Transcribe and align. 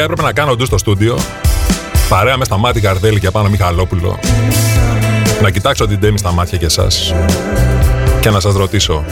εγώ 0.00 0.02
κανονικά 0.02 0.02
έπρεπε 0.02 0.22
να 0.22 0.32
κάνω 0.32 0.56
ντου 0.56 0.66
στο 0.66 0.78
στούντιο. 0.78 1.18
Παρέα 2.08 2.36
με 2.36 2.44
Σταμάτη 2.44 2.80
Καρδέλη 2.80 3.20
και 3.20 3.30
πάνω 3.30 3.48
Μιχαλόπουλο. 3.48 4.18
Να 5.42 5.50
κοιτάξω 5.50 5.86
την 5.86 6.00
Τέμι 6.00 6.18
στα 6.18 6.32
μάτια 6.32 6.58
και 6.58 6.64
εσάς. 6.64 7.14
Και 8.20 8.30
να 8.30 8.40
σας 8.40 8.54
ρωτήσω. 8.54 9.04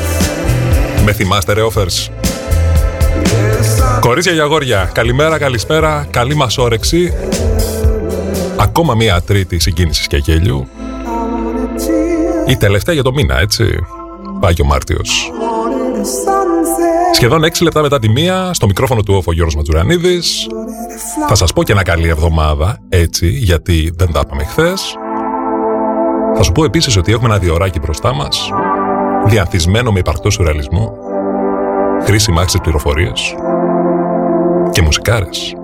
Με 1.05 1.13
θυμάστε 1.13 1.53
ρε 1.53 1.63
offers; 1.63 2.09
Κορίτσια 4.01 4.33
για 4.33 4.43
αγόρια, 4.43 4.91
καλημέρα, 4.95 5.39
καλησπέρα, 5.39 6.07
καλή 6.11 6.35
μας 6.35 6.59
όρεξη. 6.59 7.15
Ακόμα 8.57 8.95
μία 8.95 9.23
τρίτη 9.23 9.59
συγκίνησης 9.59 10.07
και 10.07 10.17
γέλιου. 10.17 10.69
Η 12.47 12.57
τελευταία 12.57 12.95
για 12.95 13.03
το 13.03 13.13
μήνα, 13.13 13.41
έτσι. 13.41 13.65
Πάει 14.41 14.55
και 14.55 14.63
ο 14.63 14.65
Μάρτιος. 14.65 15.33
Σχεδόν 17.15 17.45
6 17.45 17.63
λεπτά 17.63 17.83
μετά 17.83 17.99
τη 17.99 18.09
μία, 18.09 18.51
στο 18.55 18.67
μικρόφωνο 18.67 19.03
του 19.03 19.15
όφο 19.15 19.33
Γιώργος 19.33 19.57
Ματζουρανίδης. 19.57 20.47
Θα 21.29 21.35
σας 21.35 21.53
πω 21.53 21.63
και 21.63 21.73
ένα 21.73 21.83
καλή 21.83 22.09
εβδομάδα, 22.09 22.79
έτσι, 22.89 23.29
γιατί 23.29 23.93
δεν 23.97 24.13
τα 24.13 24.21
είπαμε 24.25 24.45
χθες. 24.45 24.97
Θα 26.35 26.43
σου 26.43 26.53
πω 26.53 26.65
επίσης 26.65 26.97
ότι 26.97 27.13
έχουμε 27.13 27.29
ένα 27.29 27.39
διοράκι 27.39 27.79
μπροστά 27.79 28.15
μας, 28.15 28.51
διαθυσμένο 29.27 29.93
με 29.93 29.99
υπαρκτό 29.99 30.31
σουρεαλισμό, 30.31 30.93
χρήσιμα 32.05 32.41
άξιες 32.41 32.63
πληροφορίες 32.63 33.35
και 34.71 34.83
μουσικάρες. 34.83 35.55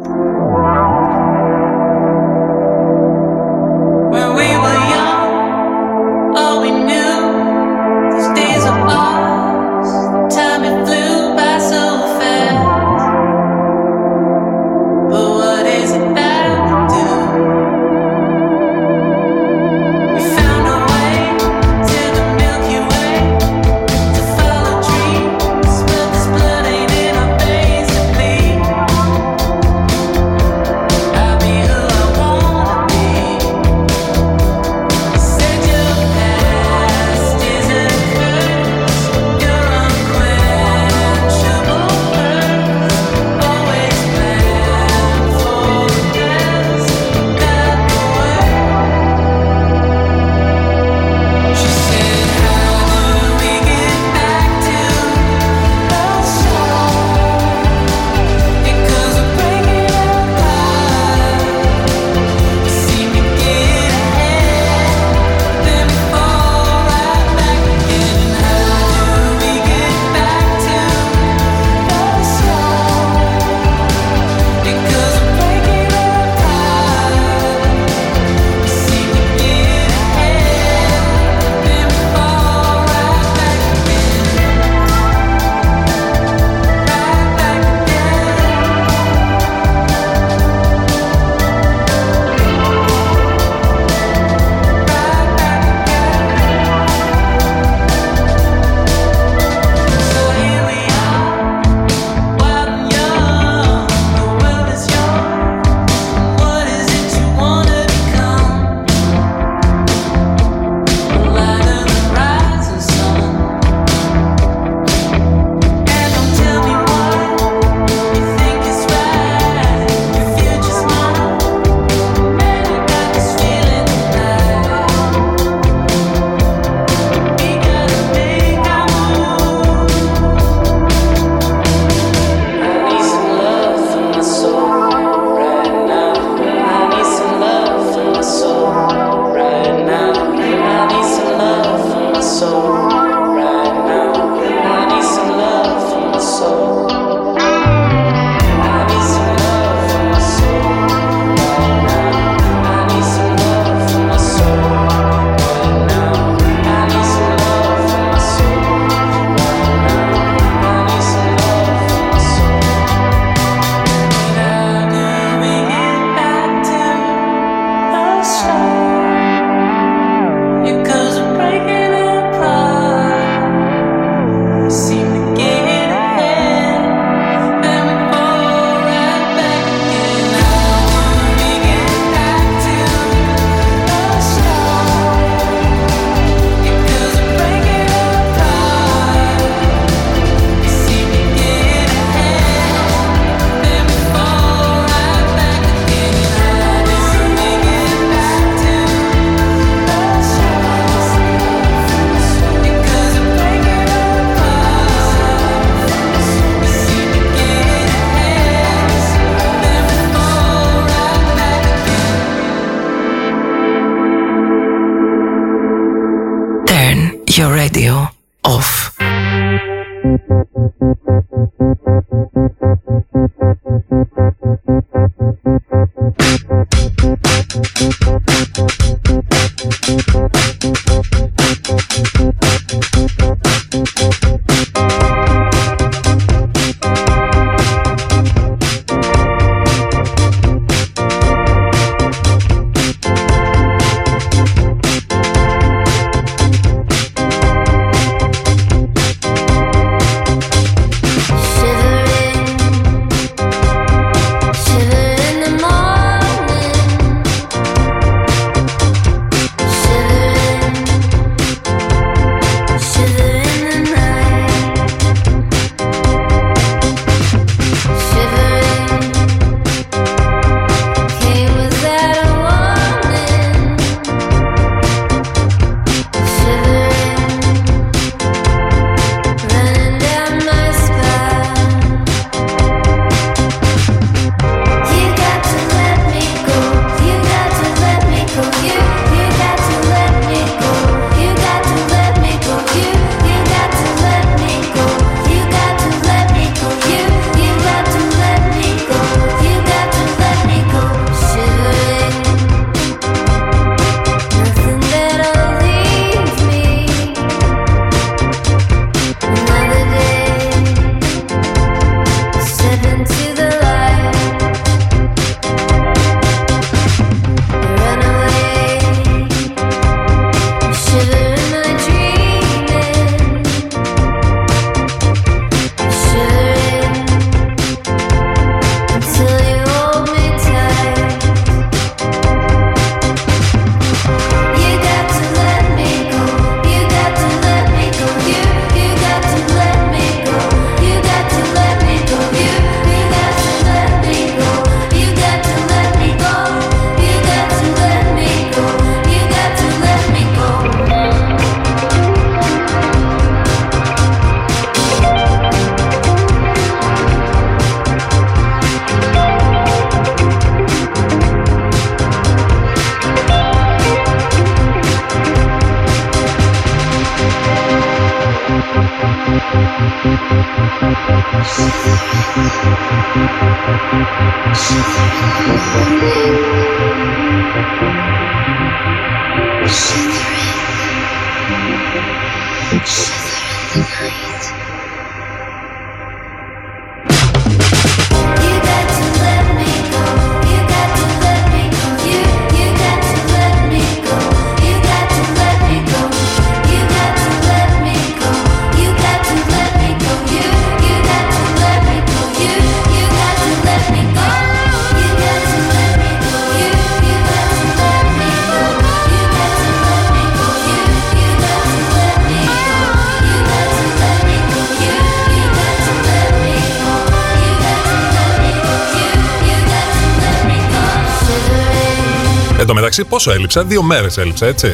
Τω 422.99 423.05
μεταξύ, 423.05 423.05
πόσο 423.05 423.33
έλειψα, 423.33 423.65
δύο 423.65 423.83
μέρες 423.83 424.17
έλειψα, 424.17 424.47
έτσι. 424.47 424.73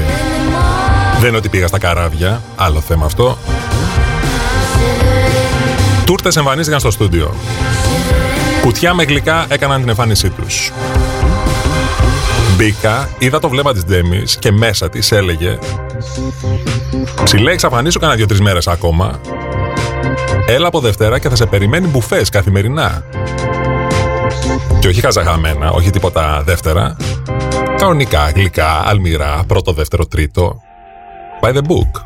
Δεν 1.18 1.28
είναι 1.28 1.36
ότι 1.36 1.48
πήγα 1.48 1.66
στα 1.66 1.78
καράβια, 1.78 2.42
άλλο 2.56 2.80
θέμα 2.80 3.06
αυτό. 3.06 3.38
Τούρτες 6.04 6.36
εμφανίστηκαν 6.36 6.80
στο 6.80 6.90
στούντιο. 6.90 7.34
Κουτιά 8.62 8.94
με 8.94 9.02
γλυκά 9.02 9.46
έκαναν 9.48 9.80
την 9.80 9.88
εμφάνισή 9.88 10.30
τους. 10.30 10.72
Μπήκα, 12.56 13.08
είδα 13.18 13.38
το 13.38 13.48
βλέμμα 13.48 13.72
της 13.72 13.84
Ντέμι 13.84 14.22
και 14.38 14.52
μέσα 14.52 14.88
της 14.88 15.12
έλεγε 15.12 15.58
Ψηλέ, 17.24 17.52
εξαφανίσω 17.52 17.98
κανένα 17.98 18.18
δύο-τρεις 18.18 18.40
μέρες 18.40 18.66
ακόμα. 18.66 19.20
Έλα 20.46 20.66
από 20.66 20.80
Δευτέρα 20.80 21.18
και 21.18 21.28
θα 21.28 21.36
σε 21.36 21.46
περιμένει 21.46 21.86
μπουφές 21.86 22.28
καθημερινά. 22.28 23.04
Και 24.78 24.88
όχι 24.88 25.00
χαζαγαμένα, 25.00 25.70
όχι 25.70 25.90
τίποτα 25.90 26.42
δεύτερα. 26.44 26.96
Κανονικά, 27.84 28.30
γλυκά, 28.30 28.88
αλμυρά, 28.88 29.44
πρώτο, 29.46 29.72
δεύτερο, 29.72 30.06
τρίτο. 30.06 30.62
By 31.42 31.52
the 31.52 31.60
book. 31.60 32.03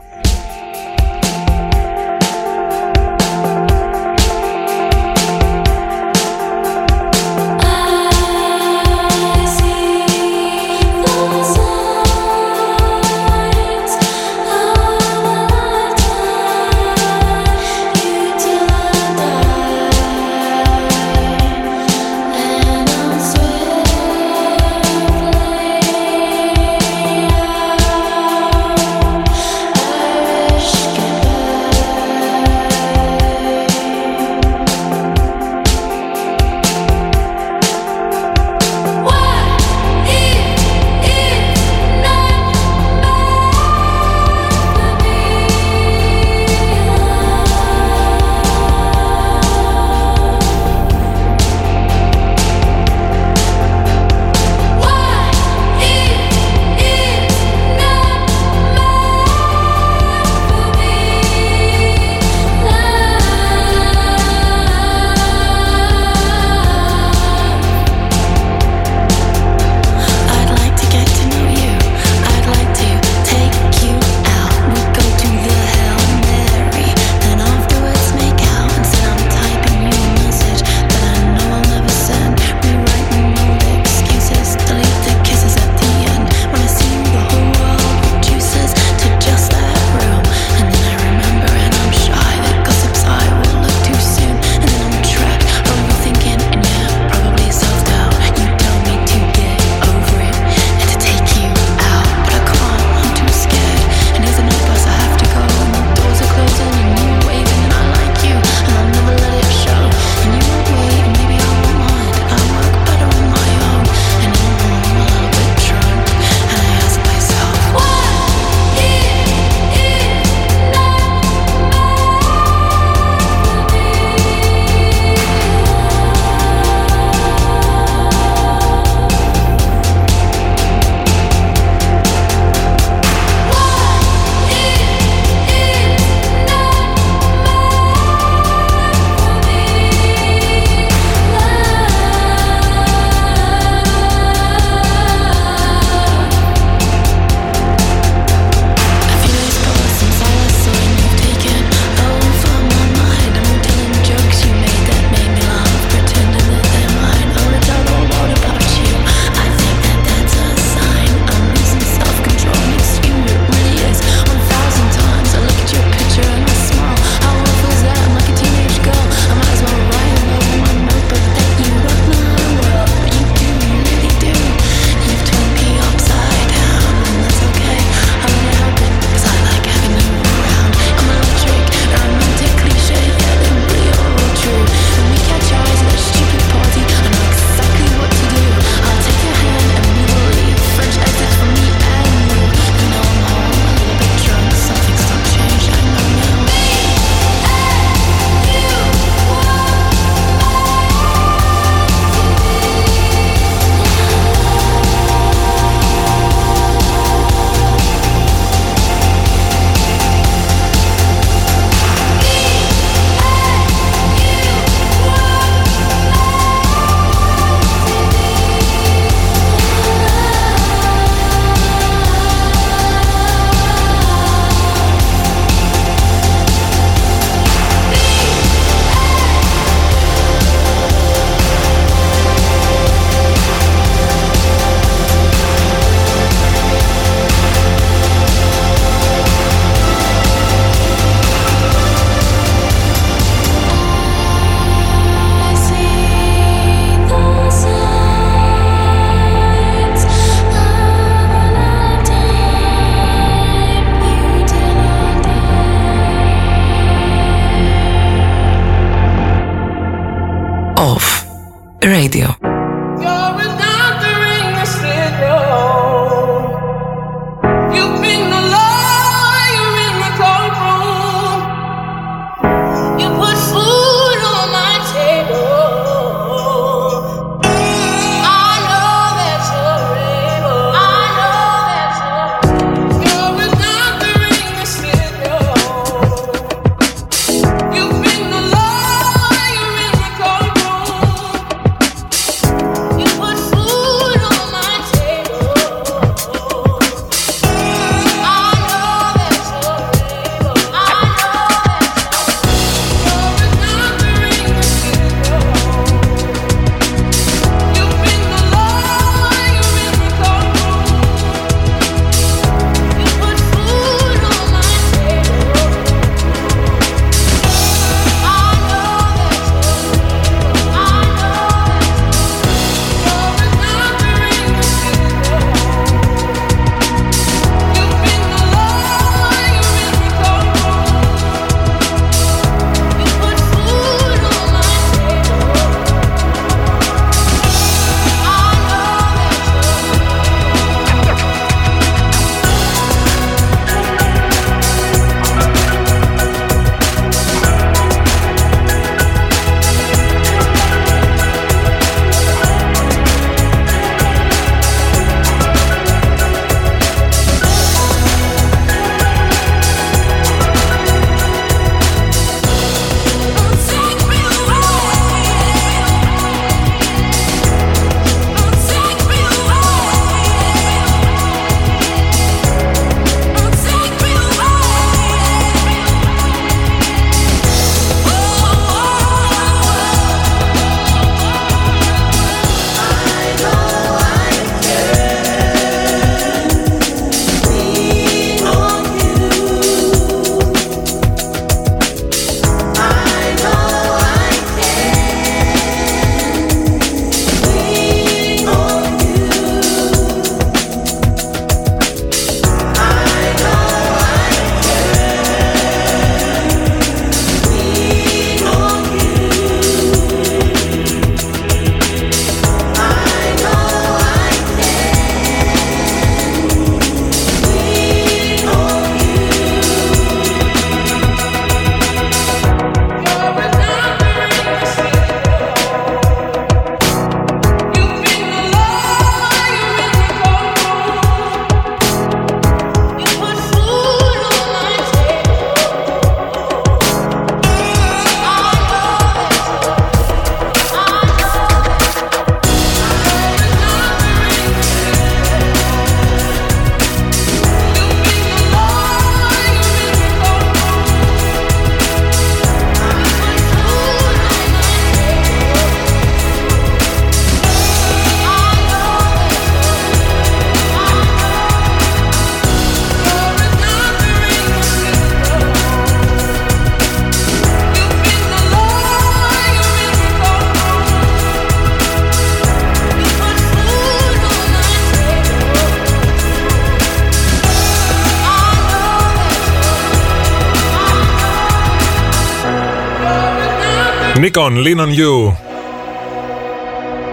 Nikon, 484.21 484.53
lean 484.65 484.81
on 484.81 484.93
you. 484.99 485.35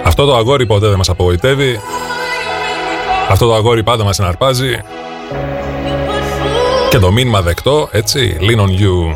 Αυτό 0.04 0.26
το 0.26 0.36
αγόρι 0.36 0.65
ποτέ 0.65 0.88
δεν 0.88 0.98
μας 0.98 1.10
απογοητεύει. 1.10 1.80
Αυτό 3.30 3.48
το 3.48 3.56
αγόρι 3.56 3.84
πάντα 3.84 4.04
μας 4.04 4.15
συναρπάζει. 4.15 4.80
Και 6.89 7.00
το 7.00 7.12
μήνυμα 7.12 7.41
δεκτό, 7.41 7.89
έτσι, 7.91 8.38
lean 8.39 8.60
on 8.60 8.70
you. 8.70 9.15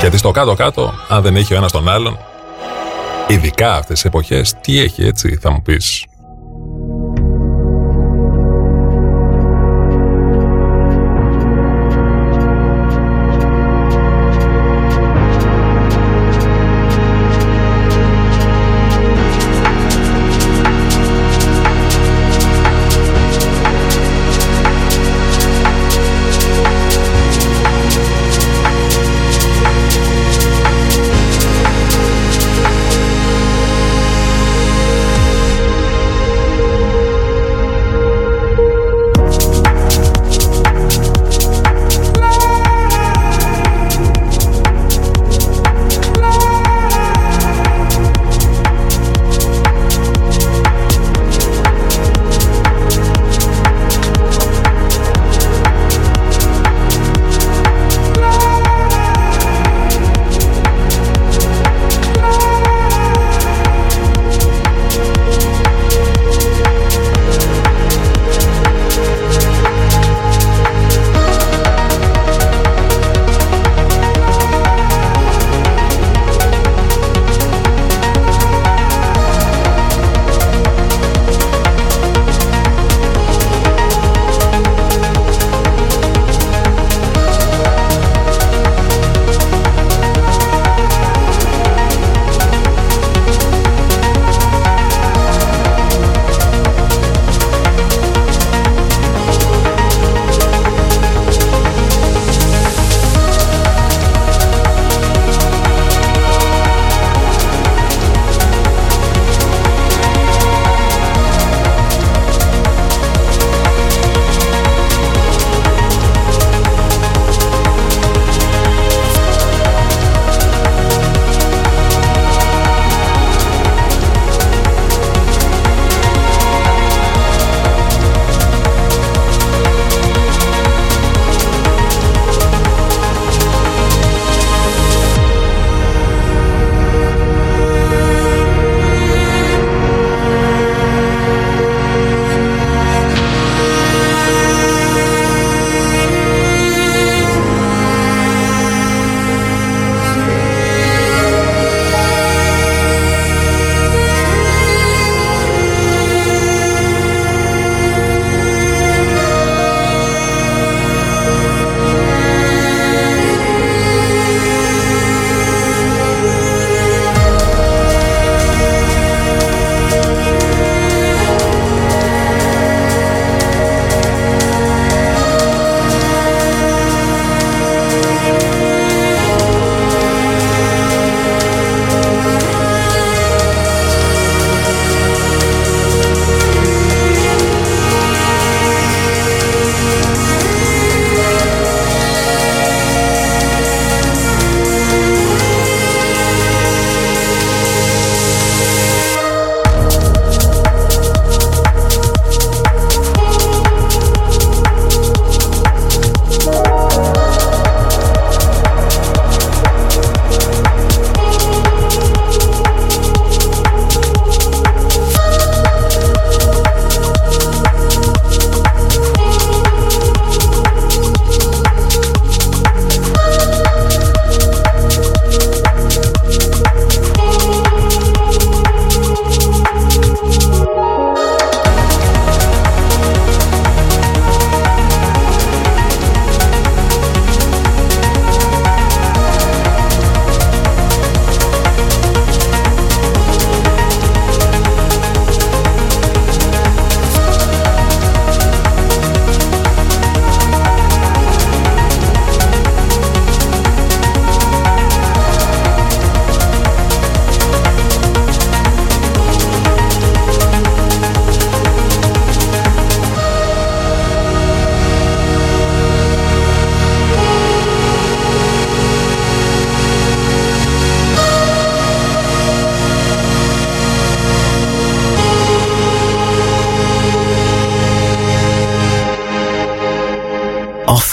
Γιατί 0.00 0.16
στο 0.18 0.30
κάτω-κάτω, 0.30 0.94
αν 1.08 1.22
δεν 1.22 1.36
έχει 1.36 1.54
ο 1.54 1.56
ένας 1.56 1.72
τον 1.72 1.88
άλλον, 1.88 2.18
ειδικά 3.26 3.72
αυτές 3.72 3.94
τις 3.94 4.04
εποχές, 4.04 4.54
τι 4.60 4.80
έχει, 4.80 5.06
έτσι, 5.06 5.38
θα 5.40 5.50
μου 5.50 5.62
πεις. 5.62 6.01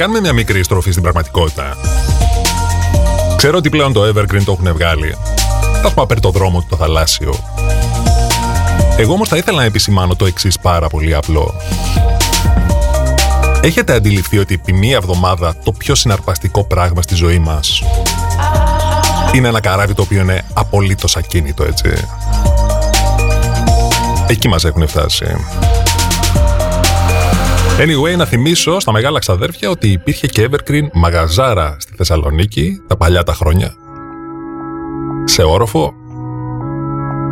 Κάνουμε 0.00 0.20
μια 0.20 0.32
μικρή 0.32 0.62
στροφή 0.62 0.90
στην 0.90 1.02
πραγματικότητα. 1.02 1.76
Ξέρω 3.36 3.56
ότι 3.56 3.68
πλέον 3.68 3.92
το 3.92 4.02
Evergreen 4.02 4.42
το 4.44 4.52
έχουν 4.60 4.72
βγάλει. 4.72 5.16
Θα 5.82 5.88
σου 5.88 6.20
το 6.20 6.30
δρόμο 6.30 6.60
του 6.60 6.66
το 6.68 6.76
θαλάσσιο. 6.76 7.34
Εγώ 8.96 9.12
όμως 9.12 9.28
θα 9.28 9.36
ήθελα 9.36 9.56
να 9.56 9.64
επισημάνω 9.64 10.16
το 10.16 10.26
εξής 10.26 10.58
πάρα 10.58 10.88
πολύ 10.88 11.14
απλό. 11.14 11.54
Έχετε 13.60 13.94
αντιληφθεί 13.94 14.38
ότι 14.38 14.54
επί 14.54 14.72
μία 14.72 14.96
εβδομάδα 14.96 15.54
το 15.64 15.72
πιο 15.72 15.94
συναρπαστικό 15.94 16.64
πράγμα 16.64 17.02
στη 17.02 17.14
ζωή 17.14 17.38
μας 17.38 17.82
είναι 19.34 19.48
ένα 19.48 19.60
καράβι 19.60 19.94
το 19.94 20.02
οποίο 20.02 20.20
είναι 20.20 20.44
απολύτως 20.52 21.16
ακίνητο, 21.16 21.64
έτσι; 21.64 21.92
Εκεί 24.26 24.48
μας 24.48 24.64
έχουν 24.64 24.88
φτάσει. 24.88 25.36
Anyway, 27.82 28.16
να 28.16 28.24
θυμίσω 28.24 28.80
στα 28.80 28.92
μεγάλα 28.92 29.18
ξαδέρφια 29.18 29.70
ότι 29.70 29.92
υπήρχε 29.92 30.26
και 30.26 30.48
Evergreen 30.50 30.88
μαγαζάρα 30.92 31.76
στη 31.78 31.92
Θεσσαλονίκη 31.96 32.82
τα 32.86 32.96
παλιά 32.96 33.22
τα 33.22 33.34
χρόνια. 33.34 33.74
Σε 35.24 35.42
όροφο, 35.42 35.92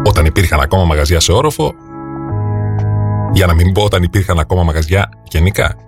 όταν 0.04 0.24
υπήρχαν 0.24 0.60
ακόμα 0.60 0.84
μαγαζιά 0.84 1.20
σε 1.20 1.32
όροφο, 1.32 1.74
για 3.32 3.46
να 3.46 3.54
μην 3.54 3.72
πω 3.72 3.82
όταν 3.82 4.02
υπήρχαν 4.02 4.38
ακόμα 4.38 4.62
μαγαζιά 4.62 5.08
γενικά. 5.28 5.87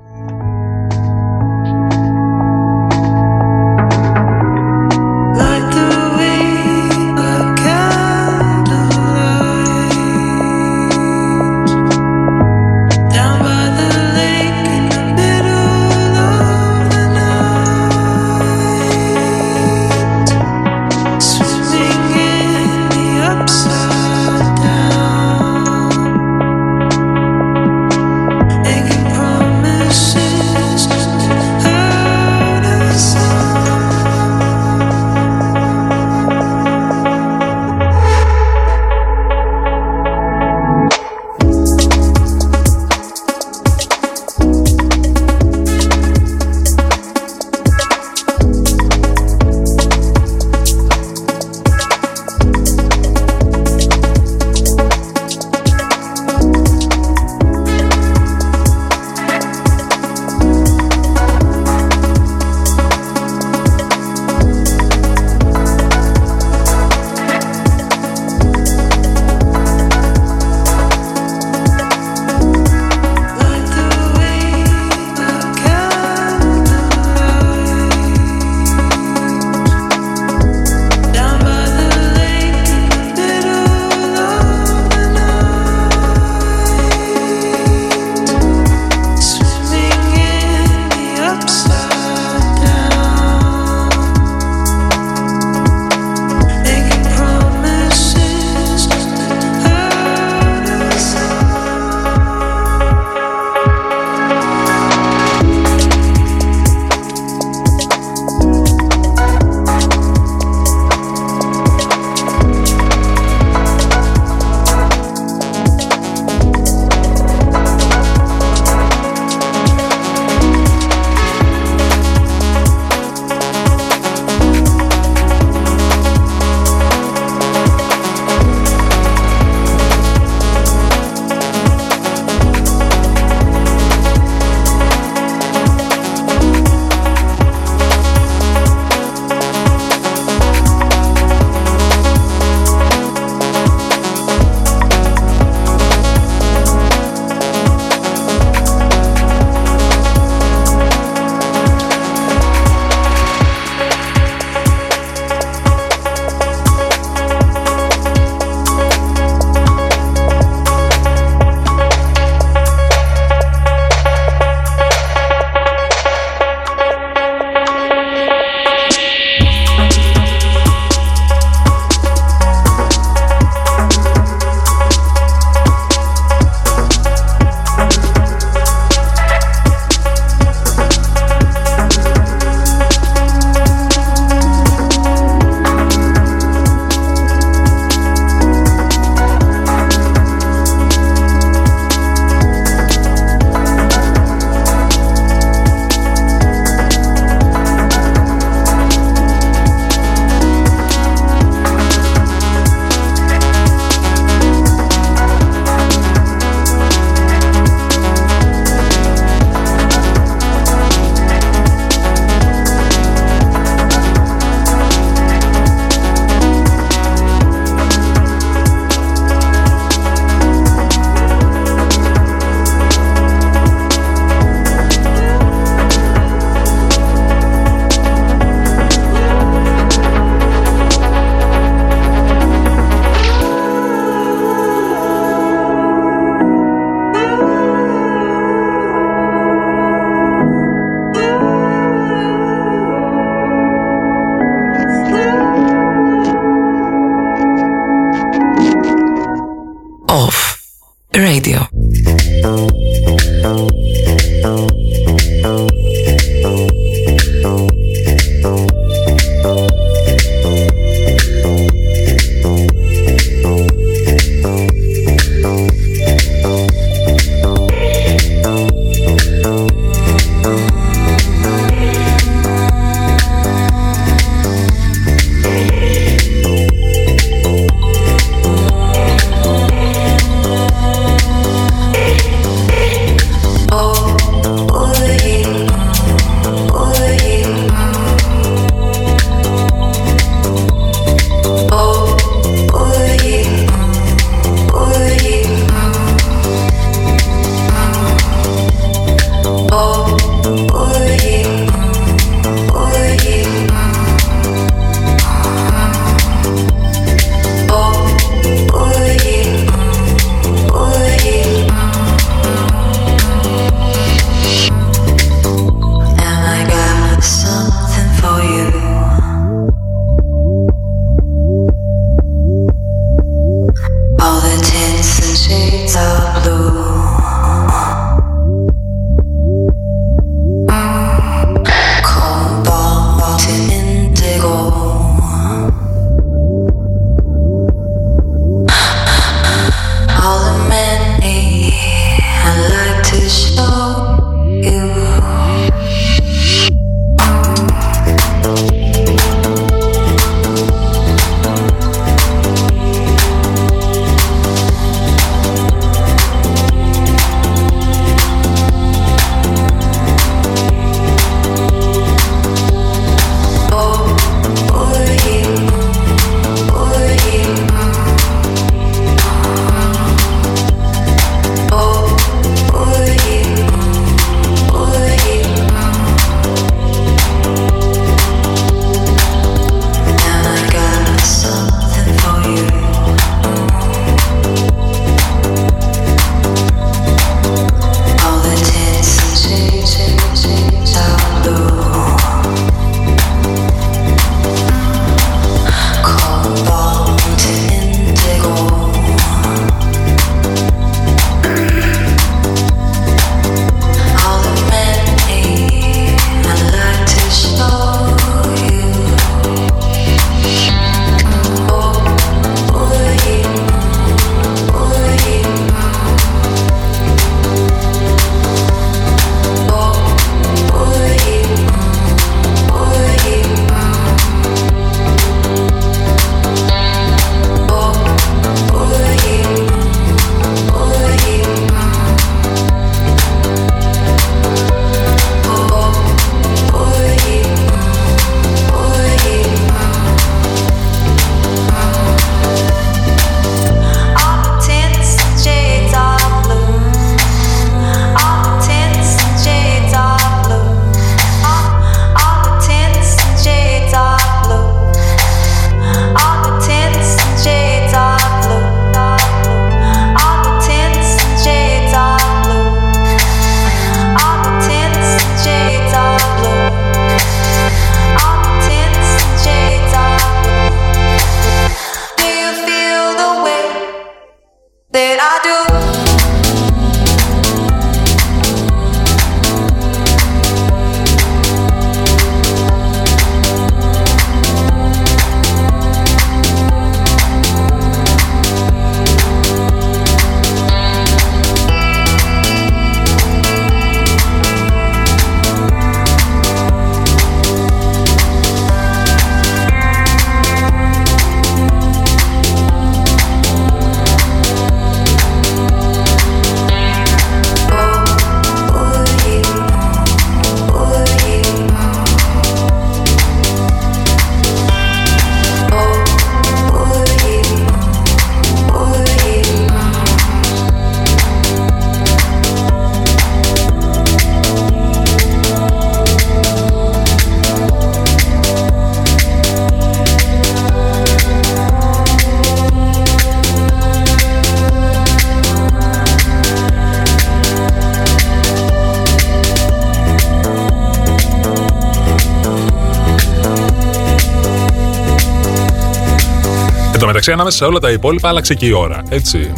Μεταξύ, 547.30 547.32
ανάμεσα 547.32 547.56
σε 547.56 547.64
όλα 547.64 547.78
τα 547.78 547.90
υπόλοιπα 547.90 548.28
άλλαξε 548.28 548.54
και 548.54 548.66
η 548.66 548.72
ώρα, 548.72 549.02
έτσι. 549.08 549.52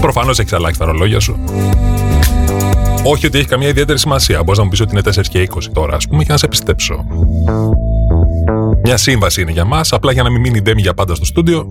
Προφανώς 0.00 0.38
έχεις 0.38 0.52
αλλάξει 0.52 0.78
τα 0.78 0.86
ρολόγια 0.86 1.20
σου. 1.20 1.38
Όχι 3.04 3.26
ότι 3.26 3.38
έχει 3.38 3.46
καμία 3.46 3.68
ιδιαίτερη 3.68 3.98
σημασία. 3.98 4.42
Μπορείς 4.42 4.58
να 4.58 4.64
μου 4.64 4.70
πεις 4.70 4.80
ότι 4.80 4.90
είναι 4.92 5.00
4 5.00 5.28
και 5.28 5.48
20 5.54 5.58
τώρα, 5.72 5.96
ας 5.96 6.08
πούμε, 6.08 6.24
και 6.24 6.32
να 6.32 6.38
σε 6.38 6.48
πιστέψω. 6.48 7.04
Μια 8.82 8.96
σύμβαση 8.96 9.40
είναι 9.40 9.50
για 9.50 9.64
μας, 9.64 9.92
απλά 9.92 10.12
για 10.12 10.22
να 10.22 10.30
μην 10.30 10.40
μείνει 10.40 10.60
ντέμι 10.60 10.80
για 10.80 10.94
πάντα 10.94 11.14
στο 11.14 11.24
στούντιο 11.24 11.68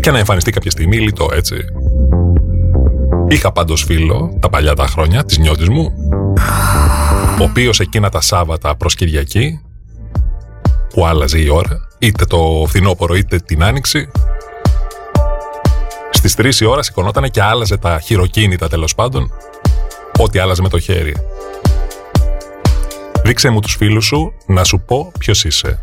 και 0.00 0.10
να 0.10 0.18
εμφανιστεί 0.18 0.50
κάποια 0.50 0.70
στιγμή 0.70 0.96
λιτό, 0.96 1.28
έτσι. 1.34 1.56
Είχα 3.28 3.52
πάντως 3.52 3.82
φίλο 3.84 4.36
τα 4.40 4.48
παλιά 4.48 4.74
τα 4.74 4.86
χρόνια 4.86 5.24
της 5.24 5.38
νιώτης 5.38 5.68
μου, 5.68 5.92
ο 7.40 7.42
οποίος 7.42 7.80
εκείνα 7.80 8.08
τα 8.08 8.20
Σάββατα 8.20 8.76
προς 8.76 8.94
Κυριακή, 8.94 9.60
που 10.94 11.06
άλλαζε 11.06 11.38
η 11.38 11.48
ώρα, 11.48 11.87
είτε 11.98 12.24
το 12.24 12.64
φθινόπωρο 12.68 13.14
είτε 13.14 13.38
την 13.38 13.62
άνοιξη, 13.62 14.10
στις 16.10 16.34
3 16.36 16.60
η 16.60 16.64
ώρα 16.64 16.82
σηκωνόταν 16.82 17.30
και 17.30 17.42
άλλαζε 17.42 17.76
τα 17.76 18.00
χειροκίνητα 18.00 18.68
τέλος 18.68 18.94
πάντων, 18.94 19.32
ό,τι 20.18 20.38
άλλαζε 20.38 20.62
με 20.62 20.68
το 20.68 20.78
χέρι. 20.78 21.14
Δείξε 23.24 23.48
μου 23.48 23.60
τους 23.60 23.74
φίλους 23.74 24.04
σου 24.04 24.32
να 24.46 24.64
σου 24.64 24.80
πω 24.80 25.12
ποιος 25.18 25.44
είσαι. 25.44 25.80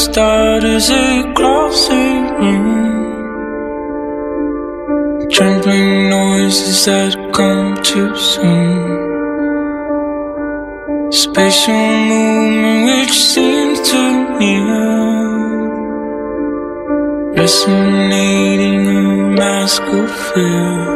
Echo 0.00 0.12
started 0.12 1.30
across 1.30 1.88
the 1.88 1.94
room. 2.38 2.66
Mm. 5.20 5.30
Trembling 5.30 6.10
noises 6.10 6.84
that 6.86 7.16
come 7.32 7.76
too 7.82 8.16
soon. 8.16 8.98
Spatial 11.12 11.74
movement 11.74 12.86
which 12.86 13.12
seems 13.12 13.80
to 13.90 14.38
near. 14.38 14.78
Resonating 17.34 18.86
a 18.86 19.02
mask 19.36 19.82
of 19.82 20.10
fear. 20.32 20.89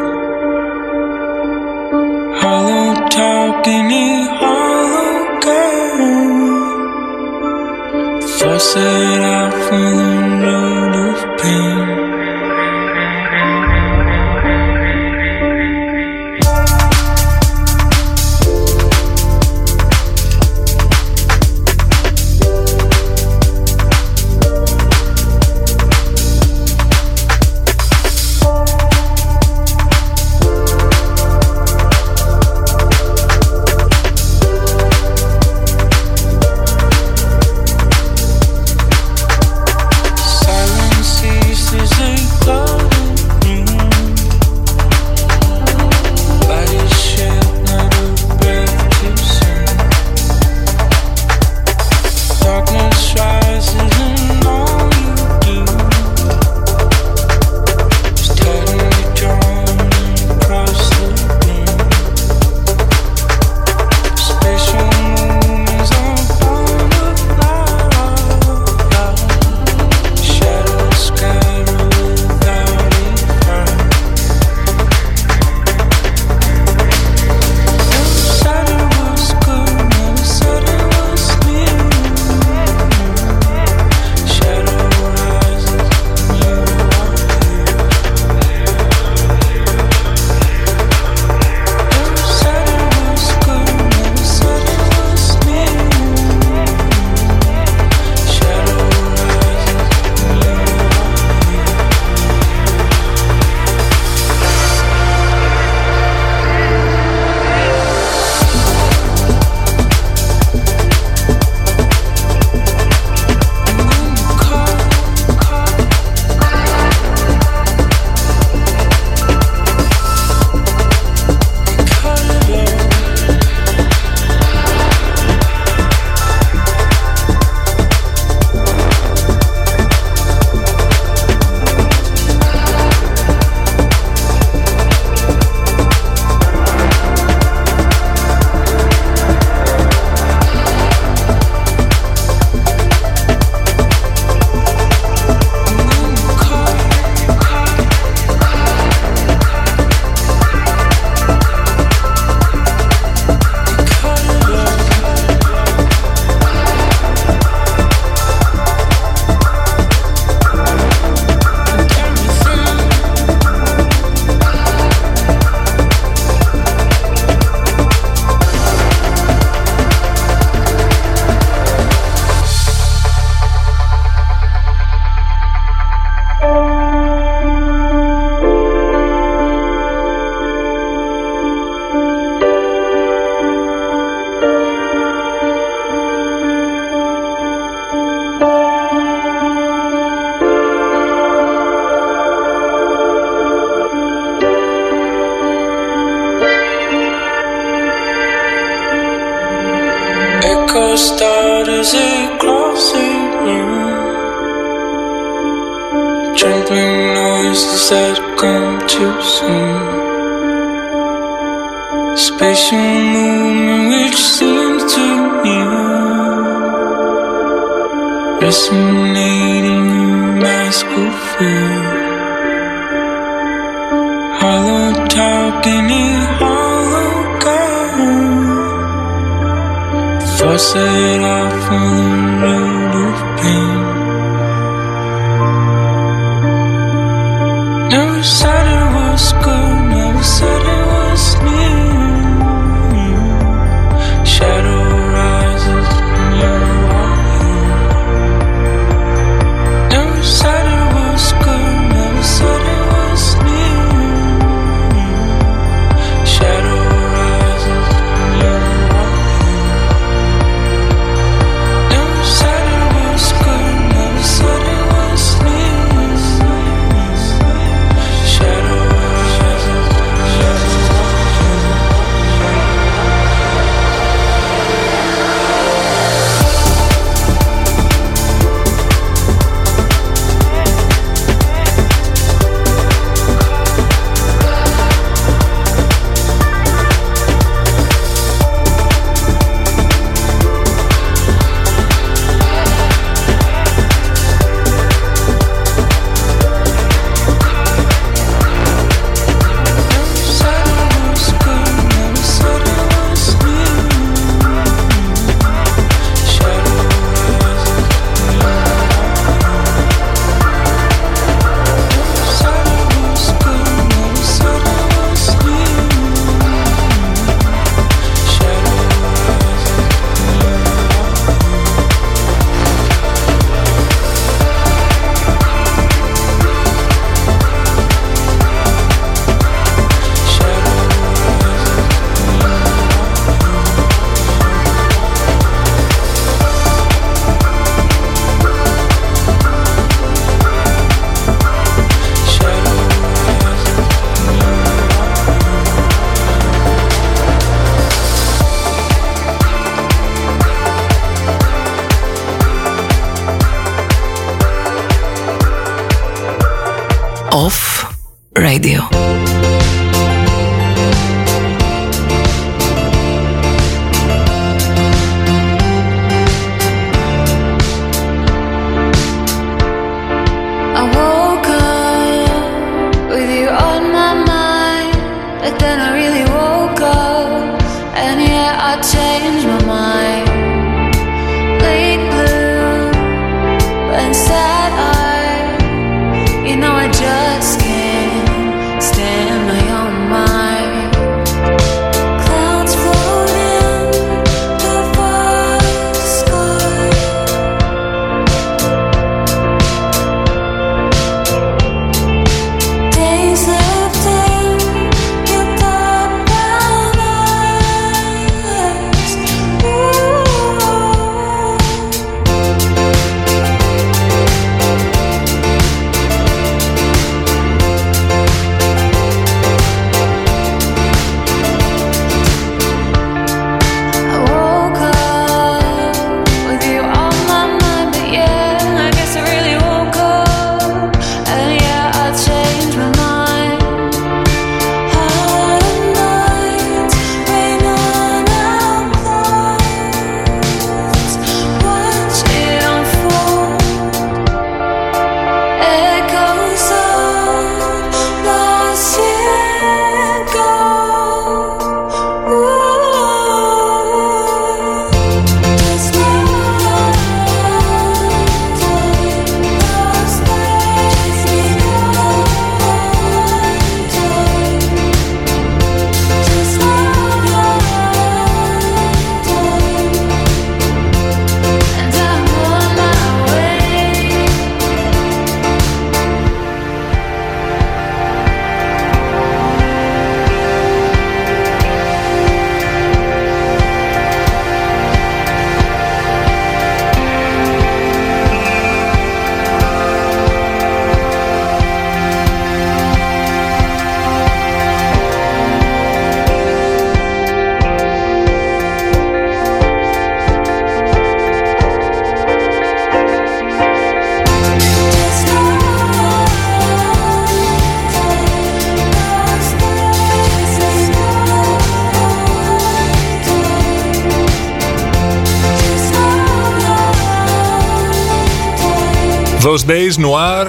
Days 519.67 520.05
Noir 520.05 520.47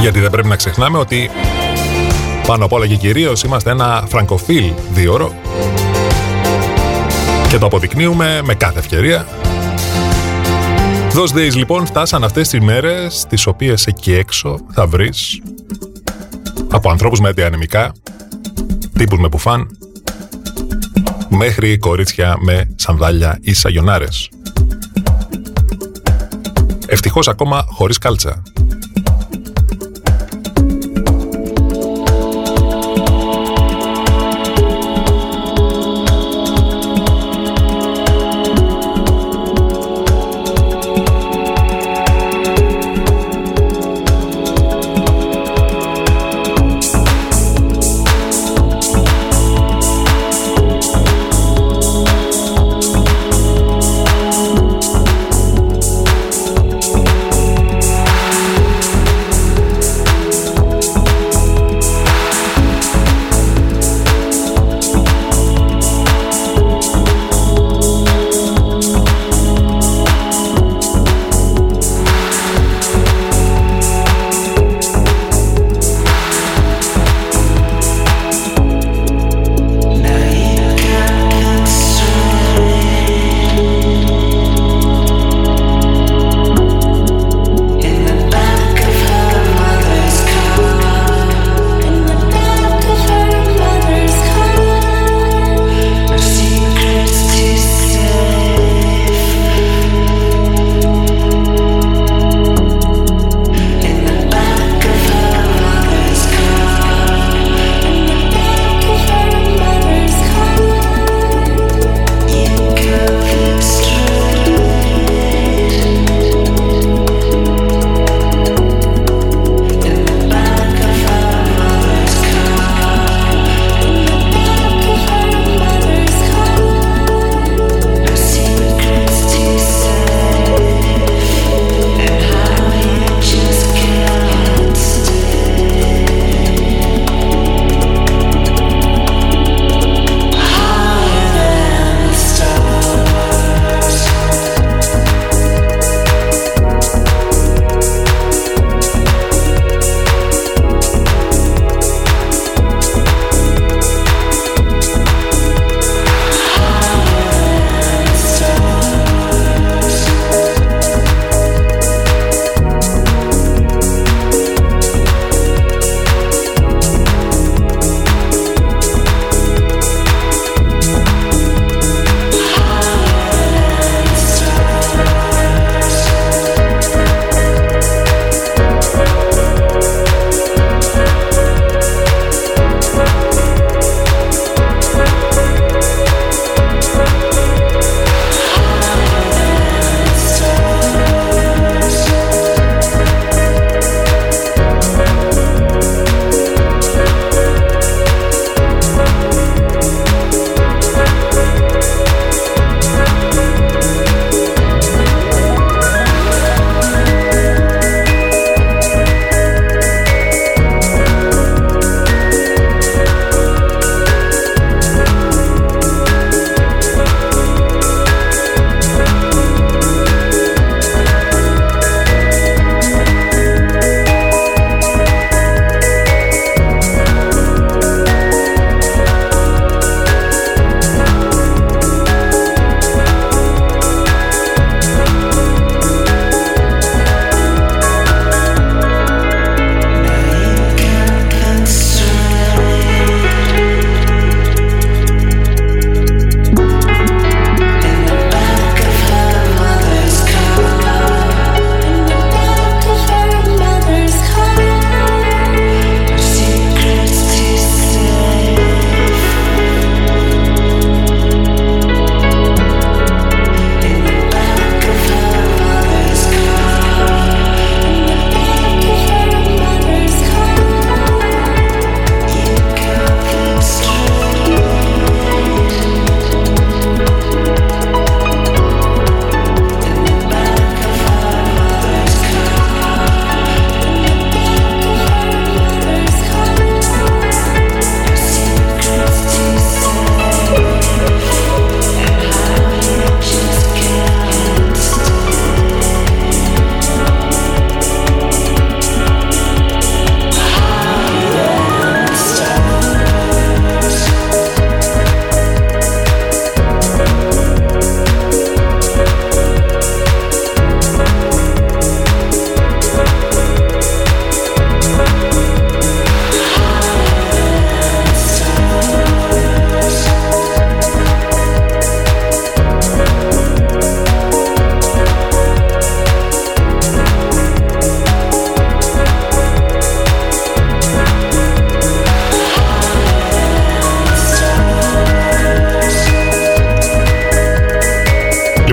γιατί 0.00 0.20
δεν 0.20 0.30
πρέπει 0.30 0.48
να 0.48 0.56
ξεχνάμε 0.56 0.98
ότι 0.98 1.30
πάνω 2.46 2.64
απ' 2.64 2.72
όλα 2.72 2.86
και 2.86 2.96
κυρίως 2.96 3.42
είμαστε 3.42 3.70
ένα 3.70 4.04
φραγκοφίλ 4.08 4.72
δίωρο 4.92 5.32
και 7.48 7.58
το 7.58 7.66
αποδεικνύουμε 7.66 8.40
με 8.44 8.54
κάθε 8.54 8.78
ευκαιρία. 8.78 9.26
Those 11.12 11.36
days 11.36 11.54
λοιπόν 11.54 11.86
φτάσαν 11.86 12.24
αυτές 12.24 12.48
τις 12.48 12.60
μέρες 12.60 13.24
τις 13.28 13.46
οποίες 13.46 13.86
εκεί 13.86 14.12
έξω 14.12 14.58
θα 14.72 14.86
βρεις 14.86 15.40
από 16.70 16.90
ανθρώπους 16.90 17.20
με 17.20 17.32
διανεμικά, 17.32 17.92
τύπους 18.98 19.18
με 19.18 19.28
πουφάν, 19.28 19.78
μέχρι 21.28 21.78
κορίτσια 21.78 22.36
με 22.40 22.74
σανδάλια 22.76 23.38
ή 23.40 23.54
σαγιονάρες. 23.54 24.28
Ευτυχώς 26.86 27.28
ακόμα 27.28 27.65
χωρίς 27.76 27.98
κάλτσα. 27.98 28.42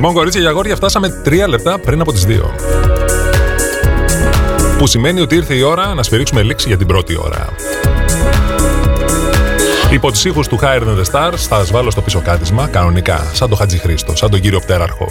Λοιπόν, 0.06 0.18
κορίτσια 0.18 0.42
και 0.42 0.48
αγόρια, 0.48 0.76
φτάσαμε 0.76 1.10
τρία 1.10 1.48
λεπτά 1.48 1.80
πριν 1.80 2.02
από 2.02 2.12
τις 2.12 2.26
δύο. 2.26 2.52
Που 4.78 4.88
σημαίνει 4.88 5.22
ότι 5.22 5.36
ήρθε 5.36 5.54
η 5.54 5.62
ώρα 5.62 5.94
να 5.94 6.04
σφυρίξουμε 6.04 6.42
λήξη 6.42 6.68
για 6.68 6.78
την 6.78 6.88
πρώτη 6.88 7.18
ώρα. 7.20 7.50
Υπό 9.92 10.12
τις 10.12 10.26
ήχους 10.26 10.48
του 10.48 10.60
Higher 10.62 10.82
Than 10.82 10.98
The 10.98 11.04
Stars 11.12 11.38
θα 11.38 11.58
σας 11.58 11.72
βάλω 11.72 11.92
στο 11.92 12.02
πίσω 12.02 12.22
κάτισμα, 12.22 12.68
κανονικά, 12.68 13.28
σαν 13.34 13.50
τον 13.50 13.58
Χατζη 13.58 13.78
Χρήστο, 13.78 14.16
σαν 14.16 14.30
τον 14.30 14.40
κύριο 14.40 14.60
Πτέραρχο. 14.60 15.08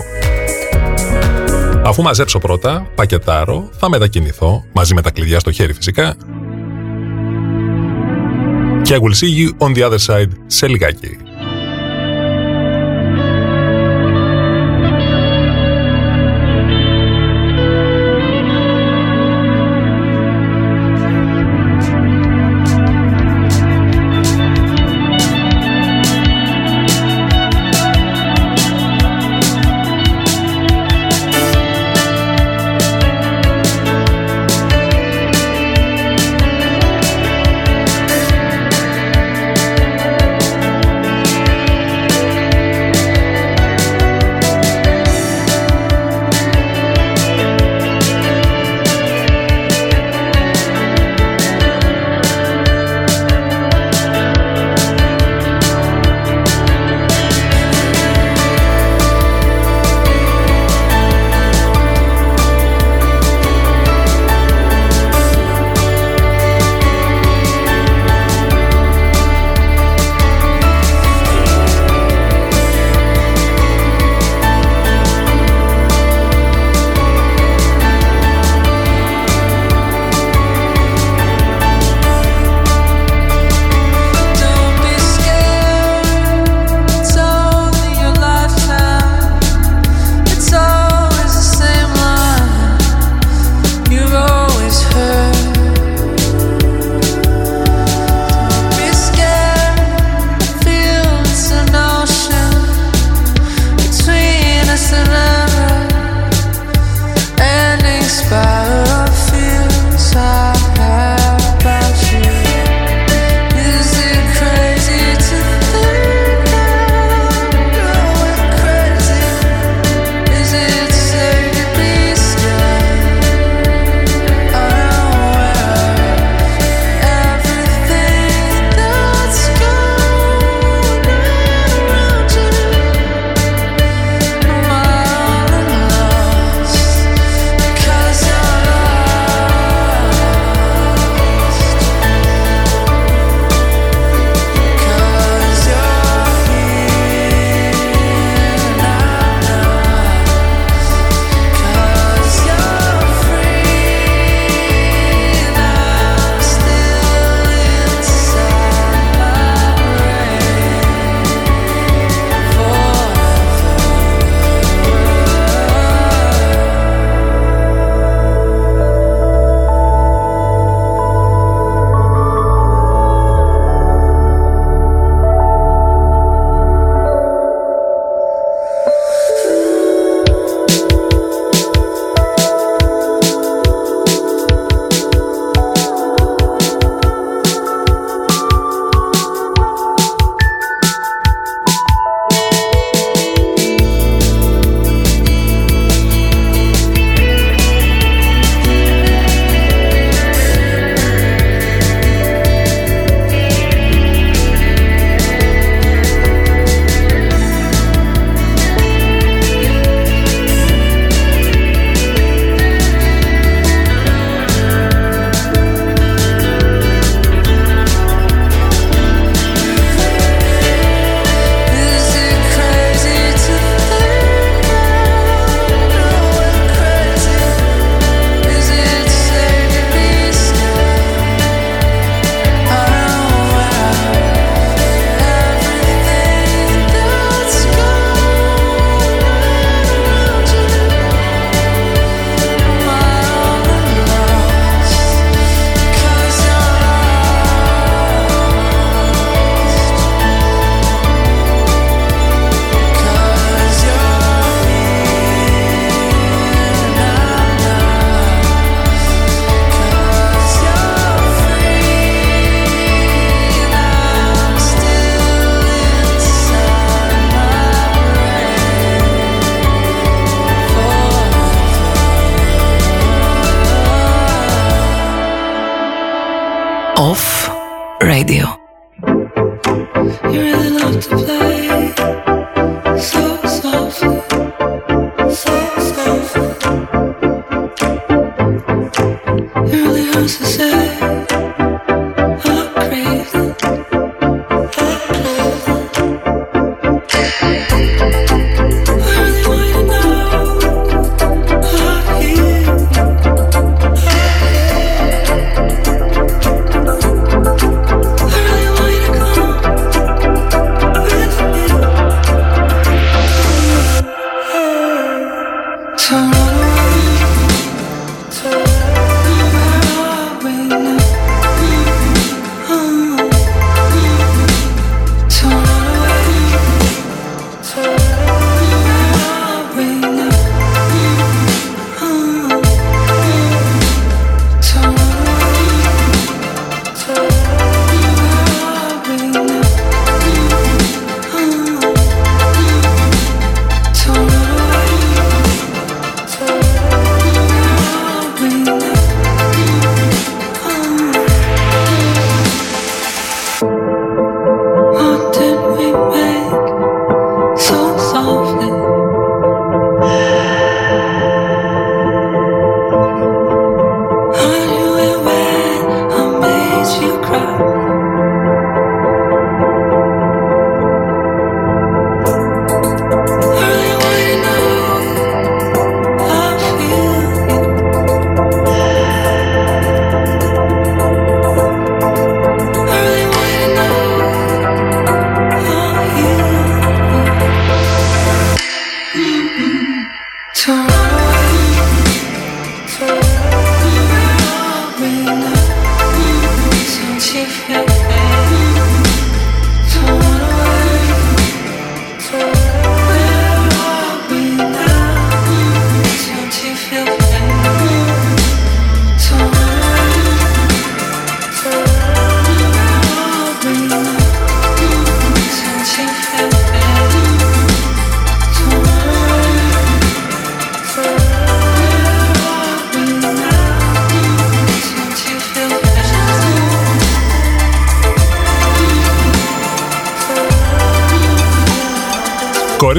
Αφού 1.85 2.03
μαζέψω 2.03 2.39
πρώτα, 2.39 2.87
πακετάρω, 2.95 3.69
θα 3.79 3.89
μετακινηθώ, 3.89 4.65
μαζί 4.73 4.95
με 4.95 5.03
τα 5.03 5.11
κλειδιά 5.11 5.41
στο 5.41 5.53
χέρι 5.53 5.73
φυσικά. 5.73 6.15
Και 8.83 8.95
I 8.95 8.99
will 8.99 9.25
see 9.25 9.39
you 9.39 9.67
on 9.67 9.77
the 9.77 9.91
other 9.91 9.99
side 10.07 10.31
σε 10.47 10.67
λιγάκι. 10.67 11.19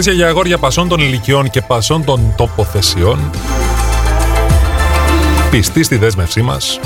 Κορίτσια 0.03 0.25
για 0.25 0.33
αγόρια 0.33 0.57
πασών 0.57 0.87
των 0.87 0.99
ηλικιών 0.99 1.49
και 1.49 1.61
πασών 1.61 2.03
των 2.03 2.33
τοποθεσιών. 2.37 3.29
Πιστοί 5.51 5.83
στη 5.83 5.97
δέσμευσή 5.97 6.41
μας, 6.41 6.79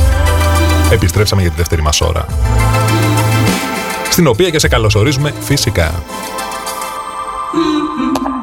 επιστρέψαμε 0.91 1.41
για 1.41 1.49
τη 1.49 1.57
δεύτερη 1.57 1.81
μας 1.81 2.01
ώρα. 2.01 2.25
Στην 4.09 4.27
οποία 4.27 4.49
και 4.49 4.59
σε 4.59 4.67
καλωσορίζουμε 4.67 5.33
φυσικά. 5.39 6.03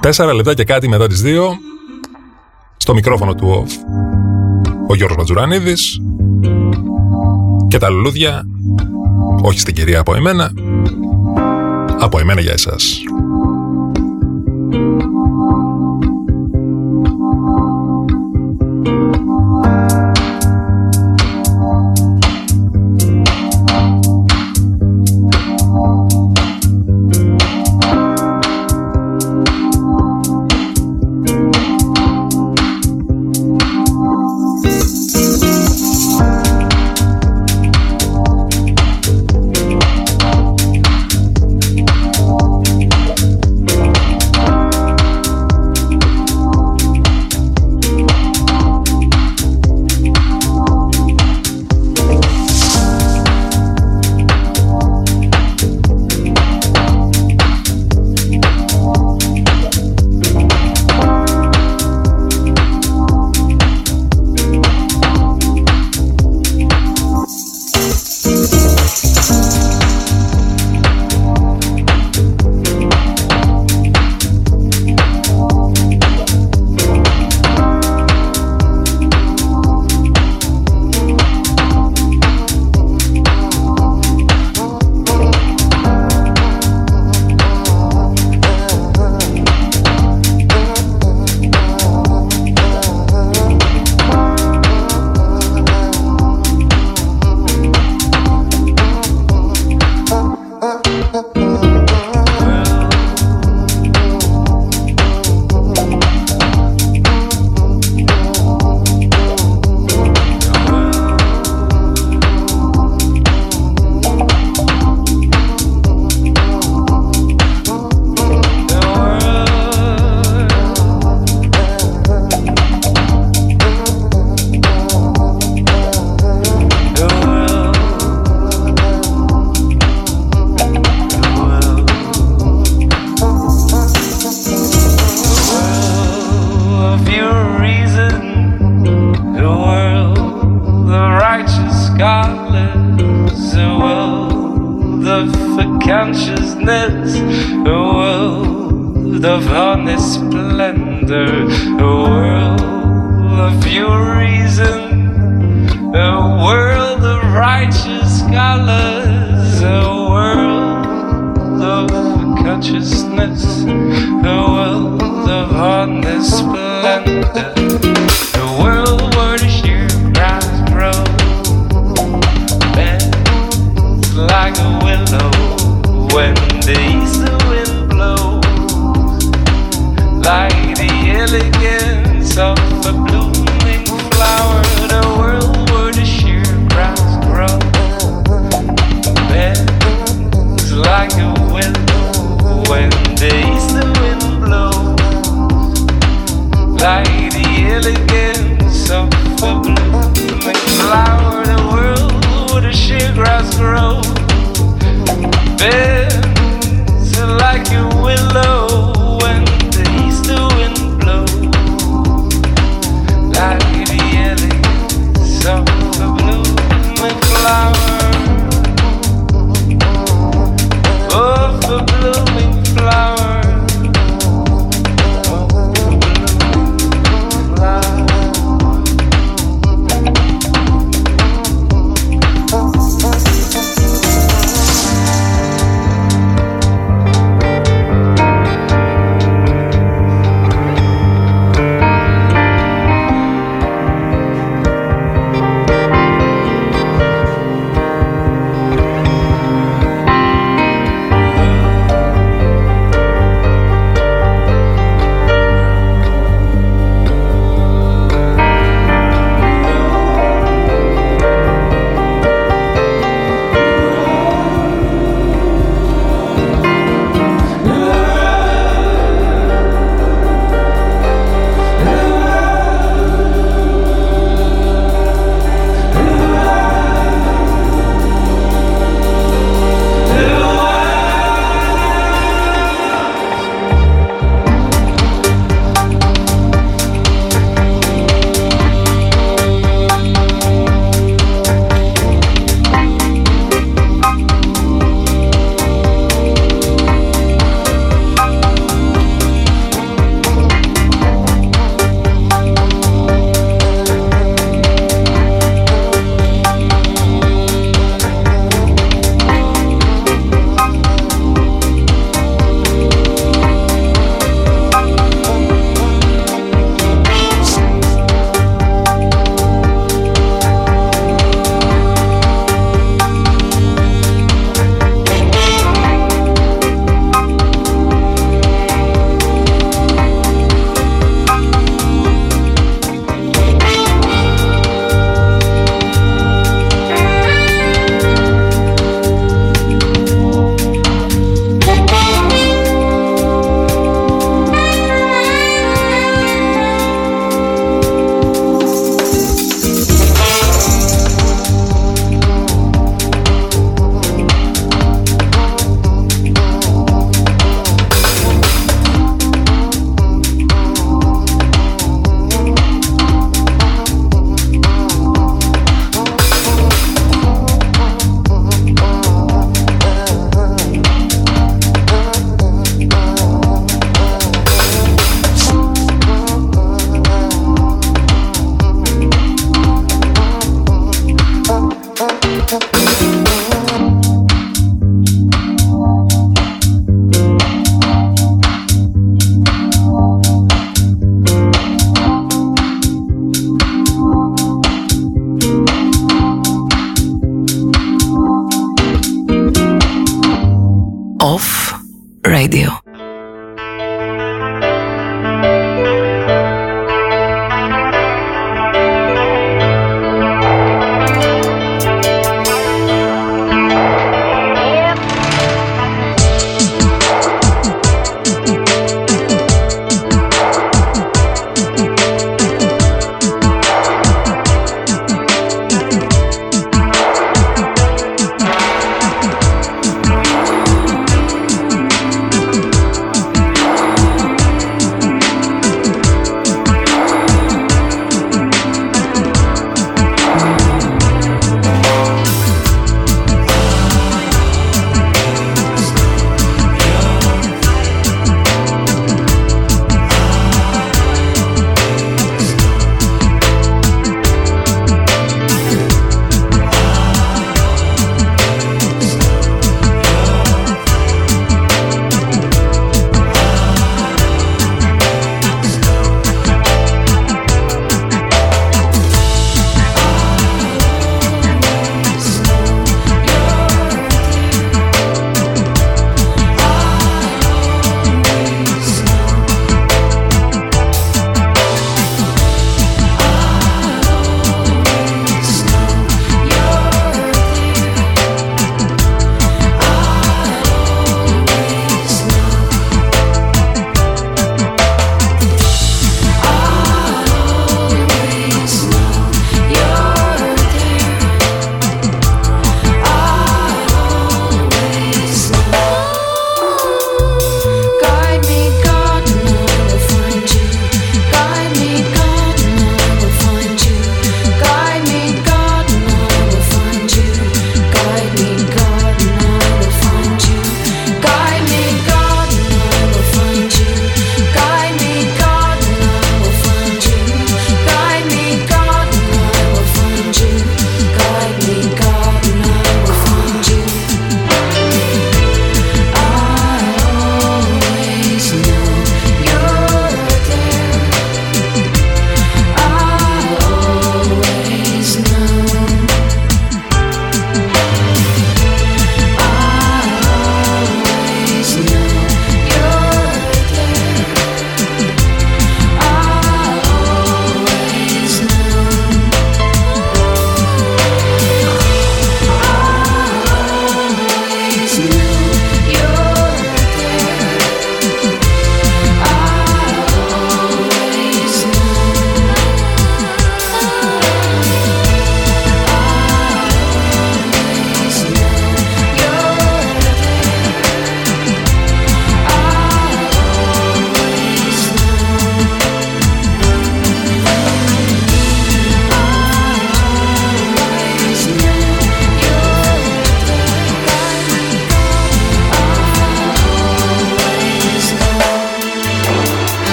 Τέσσερα 0.00 0.34
λεπτά 0.34 0.54
και 0.54 0.64
κάτι 0.64 0.88
μετά 0.88 1.06
τις 1.06 1.22
δύο, 1.22 1.56
στο 2.76 2.94
μικρόφωνο 2.94 3.34
του 3.34 3.66
OFF, 3.66 3.72
ο 4.88 4.94
Γιώργος 4.94 5.16
Ματζουρανίδης 5.16 6.00
και 7.68 7.78
τα 7.78 7.90
λουλούδια, 7.90 8.42
όχι 9.42 9.58
στην 9.58 9.74
κυρία 9.74 10.00
από 10.00 10.14
εμένα, 10.14 10.50
από 11.98 12.18
εμένα 12.18 12.40
για 12.40 12.52
εσάς. 12.52 13.02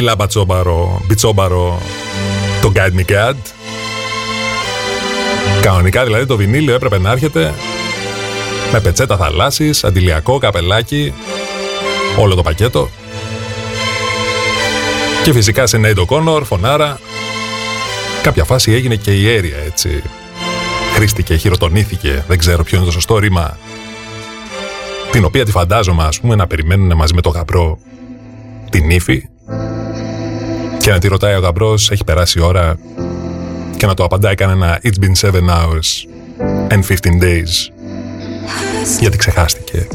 Πολλά 0.00 0.12
κιλά 0.12 0.14
μπατσόμπαρο, 0.14 1.00
μπιτσόμπαρο, 1.06 1.80
το 2.62 2.72
Guide 2.74 3.00
Me 3.00 3.10
God. 3.10 3.36
Κανονικά 5.62 6.04
δηλαδή 6.04 6.26
το 6.26 6.36
βινίλιο 6.36 6.74
έπρεπε 6.74 6.98
να 6.98 7.10
έρχεται 7.10 7.54
με 8.72 8.80
πετσέτα 8.80 9.16
θαλάσσης, 9.16 9.84
αντιλιακό, 9.84 10.38
καπελάκι, 10.38 11.12
όλο 12.18 12.34
το 12.34 12.42
πακέτο. 12.42 12.88
Και 15.24 15.32
φυσικά 15.32 15.66
σε 15.66 15.78
Νέιντο 15.78 16.04
Κόνορ, 16.04 16.44
φωνάρα. 16.44 17.00
Κάποια 18.22 18.44
φάση 18.44 18.72
έγινε 18.72 18.94
και 18.94 19.10
η 19.10 19.28
αίρια 19.28 19.56
έτσι. 19.66 20.02
Χρήστηκε, 20.94 21.36
χειροτονήθηκε, 21.36 22.24
δεν 22.28 22.38
ξέρω 22.38 22.62
ποιο 22.62 22.76
είναι 22.76 22.86
το 22.86 22.92
σωστό 22.92 23.18
ρήμα. 23.18 23.58
Την 25.10 25.24
οποία 25.24 25.44
τη 25.44 25.50
φαντάζομαι 25.50 26.04
ας 26.04 26.20
πούμε 26.20 26.34
να 26.34 26.46
περιμένουν 26.46 26.96
μαζί 26.96 27.14
με 27.14 27.20
το 27.20 27.28
γαμπρό 27.28 27.78
την 28.70 28.90
ύφη 28.90 29.29
και 30.90 30.96
να 30.96 31.02
τη 31.02 31.08
ρωτάει 31.08 31.34
ο 31.34 31.38
γαμπρός 31.38 31.90
έχει 31.90 32.04
περάσει 32.04 32.38
η 32.38 32.42
ώρα 32.42 32.78
και 33.76 33.86
να 33.86 33.94
το 33.94 34.04
απαντάει 34.04 34.34
κανένα 34.34 34.80
It's 34.82 35.04
been 35.04 35.28
seven 35.28 35.48
hours 35.48 36.06
and 36.68 36.82
15 36.84 37.22
days 37.22 37.72
γιατί 39.00 39.16
ξεχάστηκε. 39.16 39.86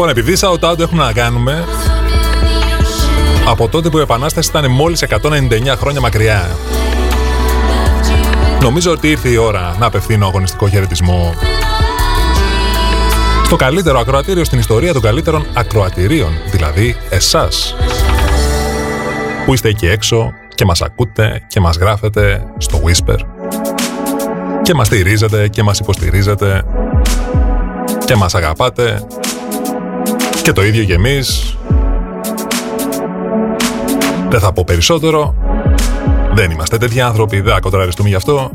Λοιπόν, 0.00 0.16
επειδή 0.16 0.36
Shout 0.40 0.70
Out 0.70 0.78
έχουμε 0.78 1.04
να 1.04 1.12
κάνουμε 1.12 1.64
από 3.48 3.68
τότε 3.68 3.88
που 3.88 3.98
η 3.98 4.00
Επανάσταση 4.00 4.48
ήταν 4.48 4.70
μόλις 4.70 5.04
199 5.08 5.74
χρόνια 5.76 6.00
μακριά. 6.00 6.56
Νομίζω 8.62 8.90
ότι 8.90 9.10
ήρθε 9.10 9.28
η 9.28 9.36
ώρα 9.36 9.76
να 9.78 9.86
απευθύνω 9.86 10.26
αγωνιστικό 10.26 10.68
χαιρετισμό 10.68 11.34
στο 13.44 13.56
καλύτερο 13.56 13.98
ακροατήριο 13.98 14.44
στην 14.44 14.58
ιστορία 14.58 14.92
των 14.92 15.02
καλύτερων 15.02 15.46
ακροατηρίων, 15.54 16.32
δηλαδή 16.50 16.96
εσάς, 17.08 17.74
που 19.44 19.54
είστε 19.54 19.68
εκεί 19.68 19.86
έξω 19.86 20.32
και 20.54 20.64
μας 20.64 20.82
ακούτε 20.82 21.42
και 21.46 21.60
μας 21.60 21.76
γράφετε 21.76 22.42
στο 22.58 22.80
Whisper 22.84 23.18
και 24.62 24.74
μας 24.74 24.86
στηρίζετε 24.86 25.48
και 25.48 25.62
μας 25.62 25.78
υποστηρίζετε 25.78 26.64
και 28.04 28.16
μας 28.16 28.34
αγαπάτε 28.34 29.06
και 30.48 30.54
το 30.54 30.64
ίδιο 30.64 30.84
και 30.84 30.92
εμείς. 30.92 31.56
Δεν 34.28 34.40
θα 34.40 34.52
πω 34.52 34.64
περισσότερο. 34.66 35.34
Δεν 36.34 36.50
είμαστε 36.50 36.78
τέτοιοι 36.78 37.00
άνθρωποι, 37.00 37.40
δεν 37.40 37.52
θα 37.52 37.60
γι' 38.08 38.14
αυτό 38.14 38.50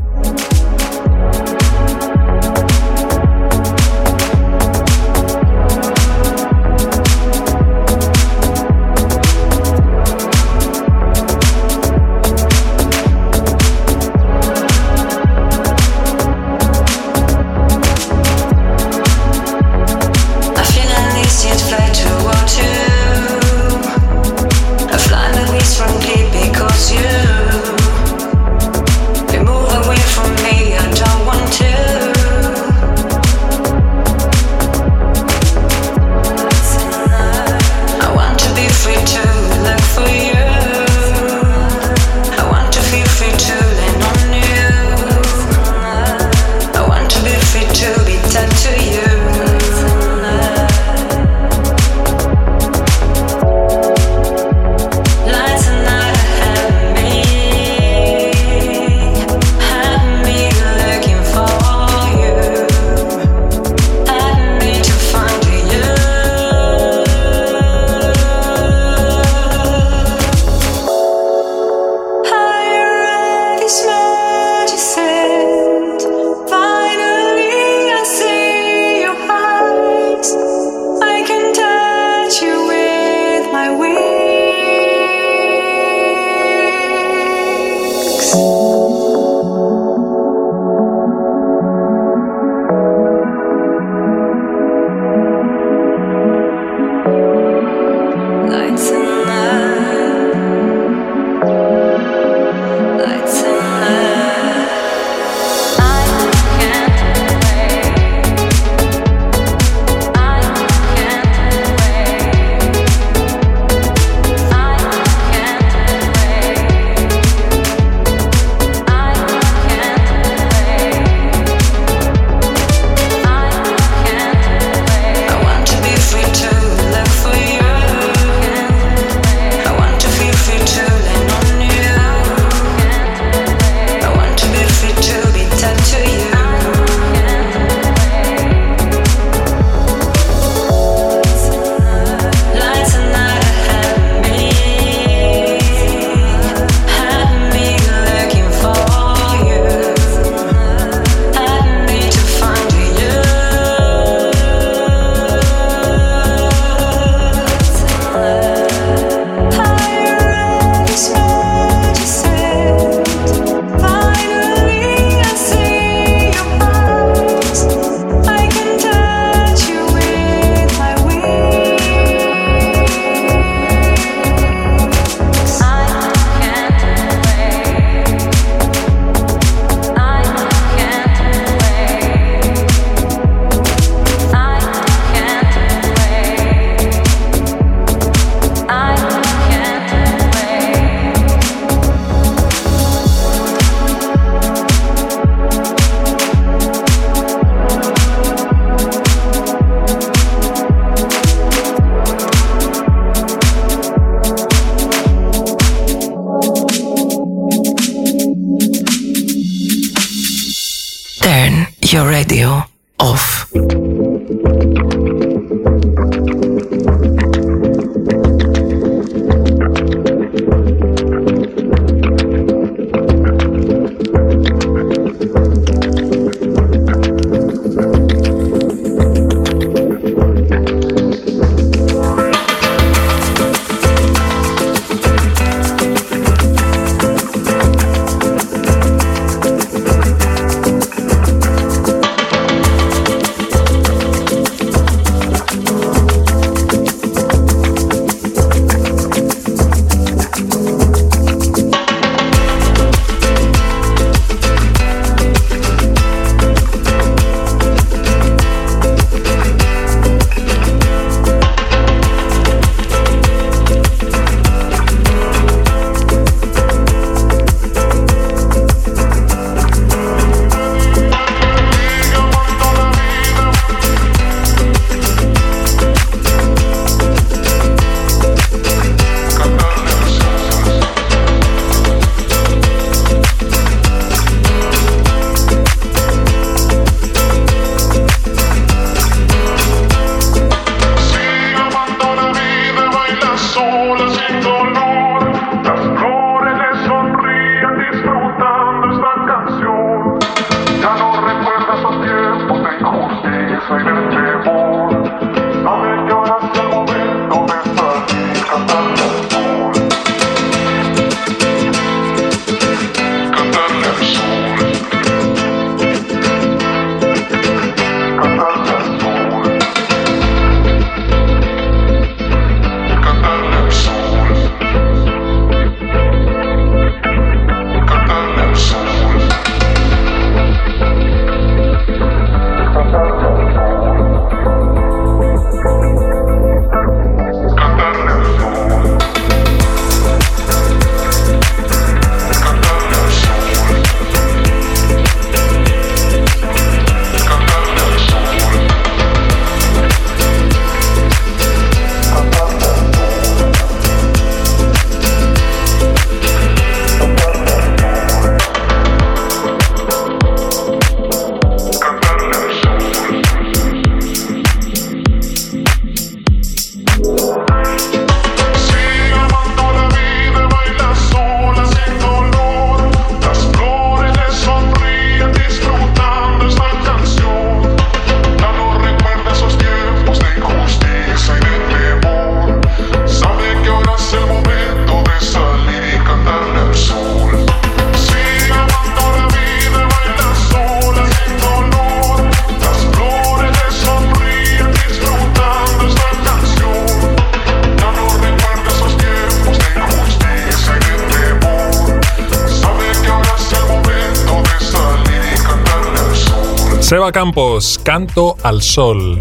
Σέβα 407.14 407.26
Κάμπος, 407.26 407.78
Κάντο 407.82 408.36
Αλσόλ. 408.42 409.18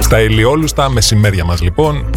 Στα 0.00 0.20
ηλιόλουστα 0.20 0.90
μεσημέρια 0.90 1.44
μας 1.44 1.62
λοιπόν. 1.62 2.10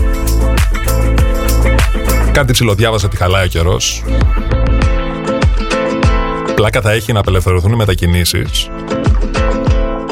Κάτι 2.31 2.51
ψηλοδιάβασα 2.51 3.05
ότι 3.05 3.17
χαλάει 3.17 3.45
ο 3.45 3.47
καιρός. 3.47 4.03
Πλάκα 6.55 6.81
θα 6.81 6.91
έχει 6.91 7.13
να 7.13 7.19
απελευθερωθούν 7.19 7.71
οι 7.71 7.75
μετακινήσεις. 7.75 8.69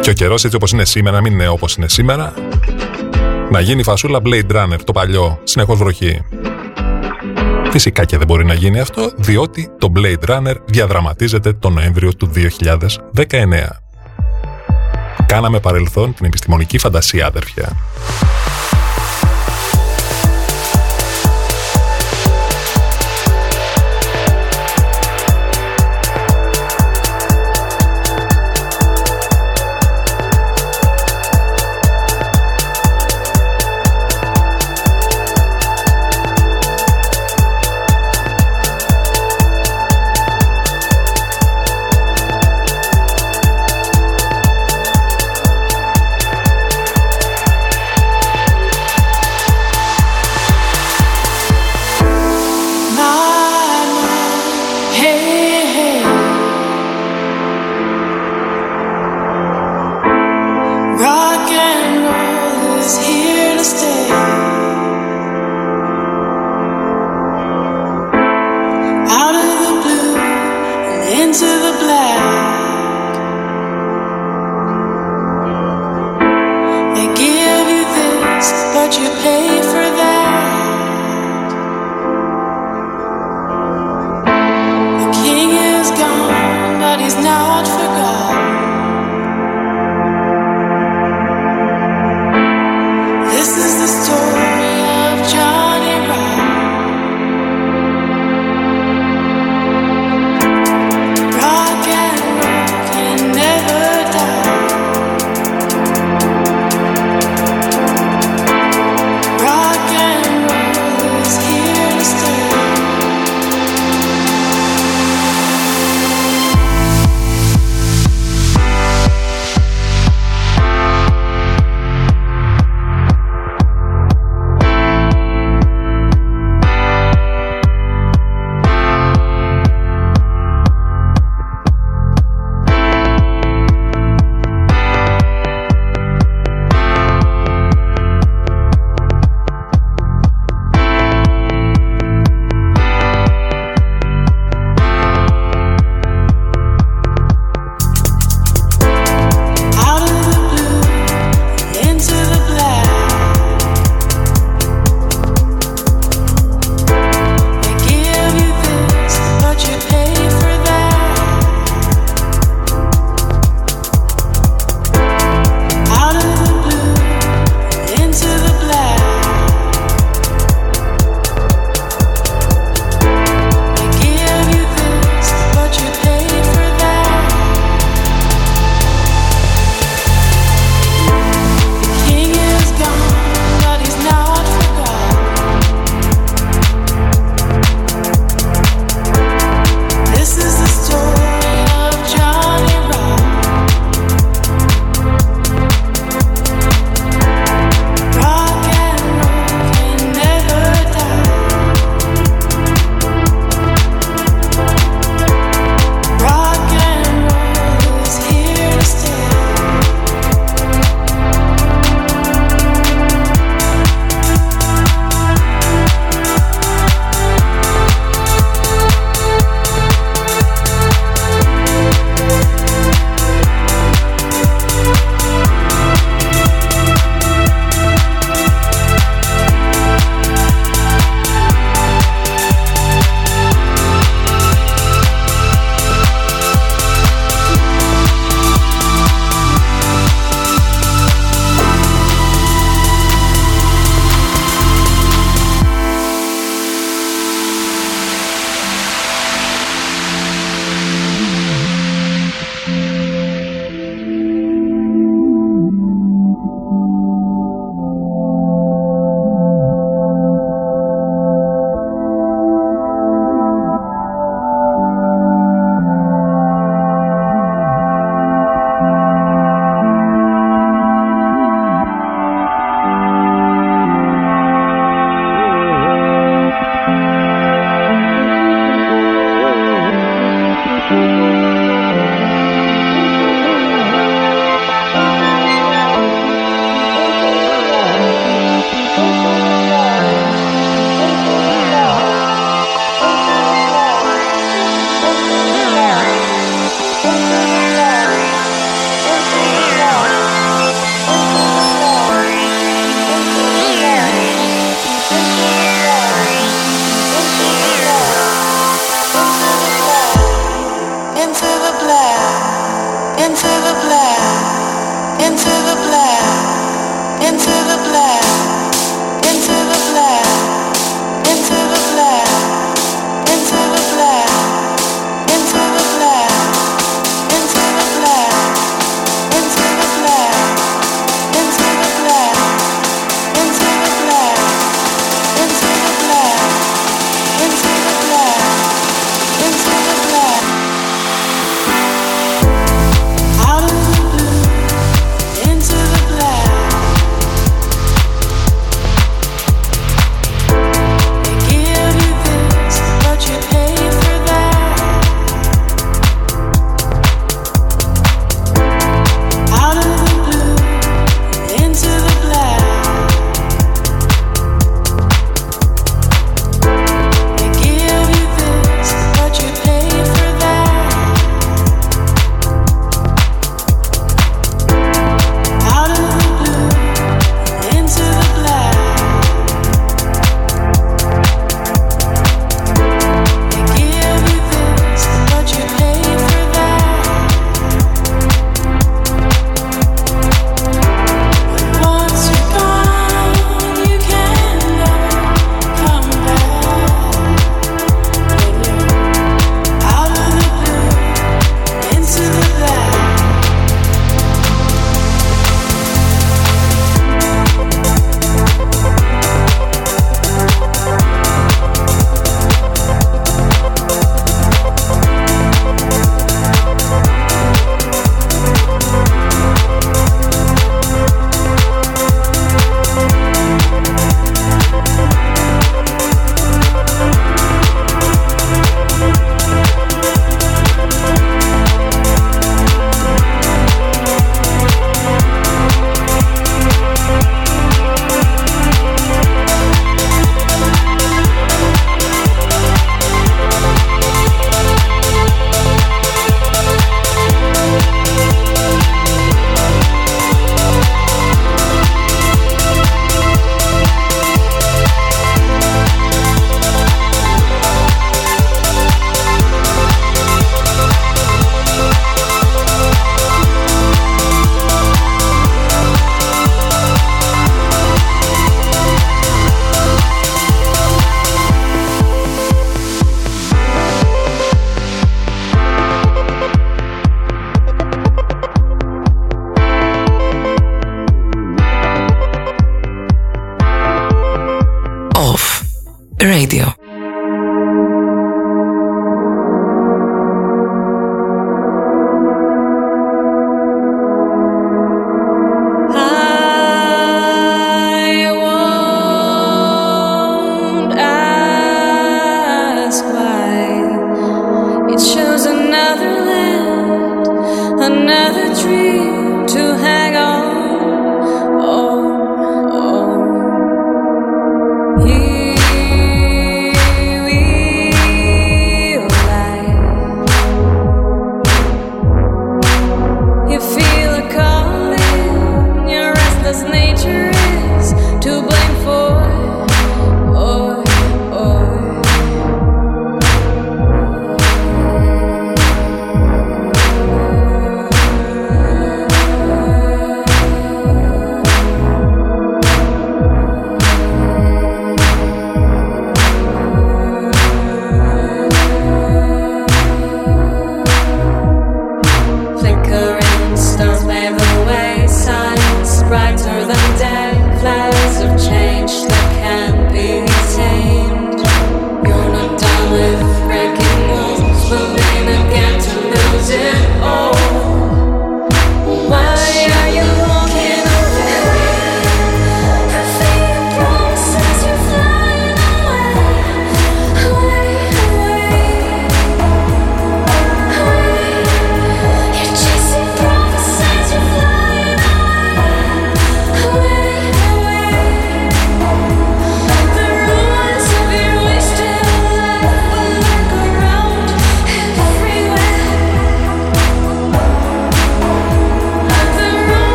Και 0.00 0.10
ο 0.10 0.12
καιρός 0.12 0.44
έτσι 0.44 0.56
όπως 0.56 0.72
είναι 0.72 0.84
σήμερα, 0.84 1.16
να 1.16 1.22
μην 1.22 1.32
είναι 1.32 1.48
όπως 1.48 1.76
είναι 1.76 1.88
σήμερα. 1.88 2.32
Να 3.50 3.60
γίνει 3.60 3.82
φασούλα 3.82 4.18
Blade 4.24 4.50
Runner, 4.52 4.78
το 4.84 4.92
παλιό, 4.92 5.40
συνεχώς 5.44 5.78
βροχή. 5.78 6.22
Φυσικά 7.70 8.04
και 8.04 8.16
δεν 8.16 8.26
μπορεί 8.26 8.44
να 8.44 8.54
γίνει 8.54 8.80
αυτό, 8.80 9.12
διότι 9.16 9.70
το 9.78 9.92
Blade 9.96 10.30
Runner 10.30 10.54
διαδραματίζεται 10.64 11.52
τον 11.52 11.72
Νοέμβριο 11.72 12.14
του 12.14 12.30
2019. 12.34 13.79
Κάναμε 15.30 15.60
παρελθόν 15.60 16.14
την 16.14 16.26
επιστημονική 16.26 16.78
φαντασία, 16.78 17.26
αδερφιά. 17.26 17.76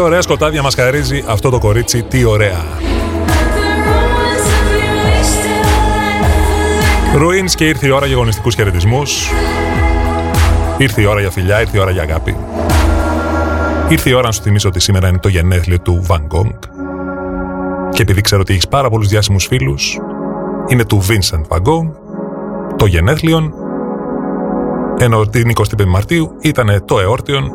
Ωραία 0.00 0.20
σκοτάδια 0.20 0.62
μας 0.62 0.74
χαρίζει 0.74 1.24
αυτό 1.26 1.50
το 1.50 1.58
κορίτσι, 1.58 2.02
τι 2.02 2.24
ωραία. 2.24 2.64
Ρουίνς 7.14 7.54
και 7.54 7.64
ήρθε 7.64 7.86
η 7.86 7.90
ώρα 7.90 8.06
για 8.06 8.14
αγωνιστικούς 8.14 8.54
χαιρετισμούς. 8.54 9.30
Ήρθε 10.78 11.00
η 11.00 11.04
ώρα 11.04 11.20
για 11.20 11.30
φιλιά, 11.30 11.60
ήρθε 11.60 11.76
η 11.76 11.80
ώρα 11.80 11.90
για 11.90 12.02
αγάπη. 12.02 12.36
Ήρθε 13.88 14.10
η 14.10 14.12
ώρα 14.12 14.26
να 14.26 14.32
σου 14.32 14.42
θυμίσω 14.42 14.68
ότι 14.68 14.80
σήμερα 14.80 15.08
είναι 15.08 15.18
το 15.18 15.28
γενέθλιο 15.28 15.80
του 15.80 16.06
Van 16.08 16.20
Gogh. 16.36 16.58
Και 17.90 18.02
επειδή 18.02 18.20
ξέρω 18.20 18.40
ότι 18.40 18.52
έχεις 18.52 18.68
πάρα 18.68 18.90
πολλούς 18.90 19.08
διάσημους 19.08 19.46
φίλους, 19.46 19.98
είναι 20.68 20.84
του 20.84 21.02
Vincent 21.02 21.56
Van 21.56 21.62
Gogh, 21.62 21.90
το 22.76 22.86
γενέθλιον, 22.86 23.54
ενώ 24.98 25.26
την 25.26 25.50
25η 25.50 25.84
Μαρτίου 25.86 26.36
ήταν 26.40 26.82
το 26.84 27.00
εόρτιον 27.00 27.50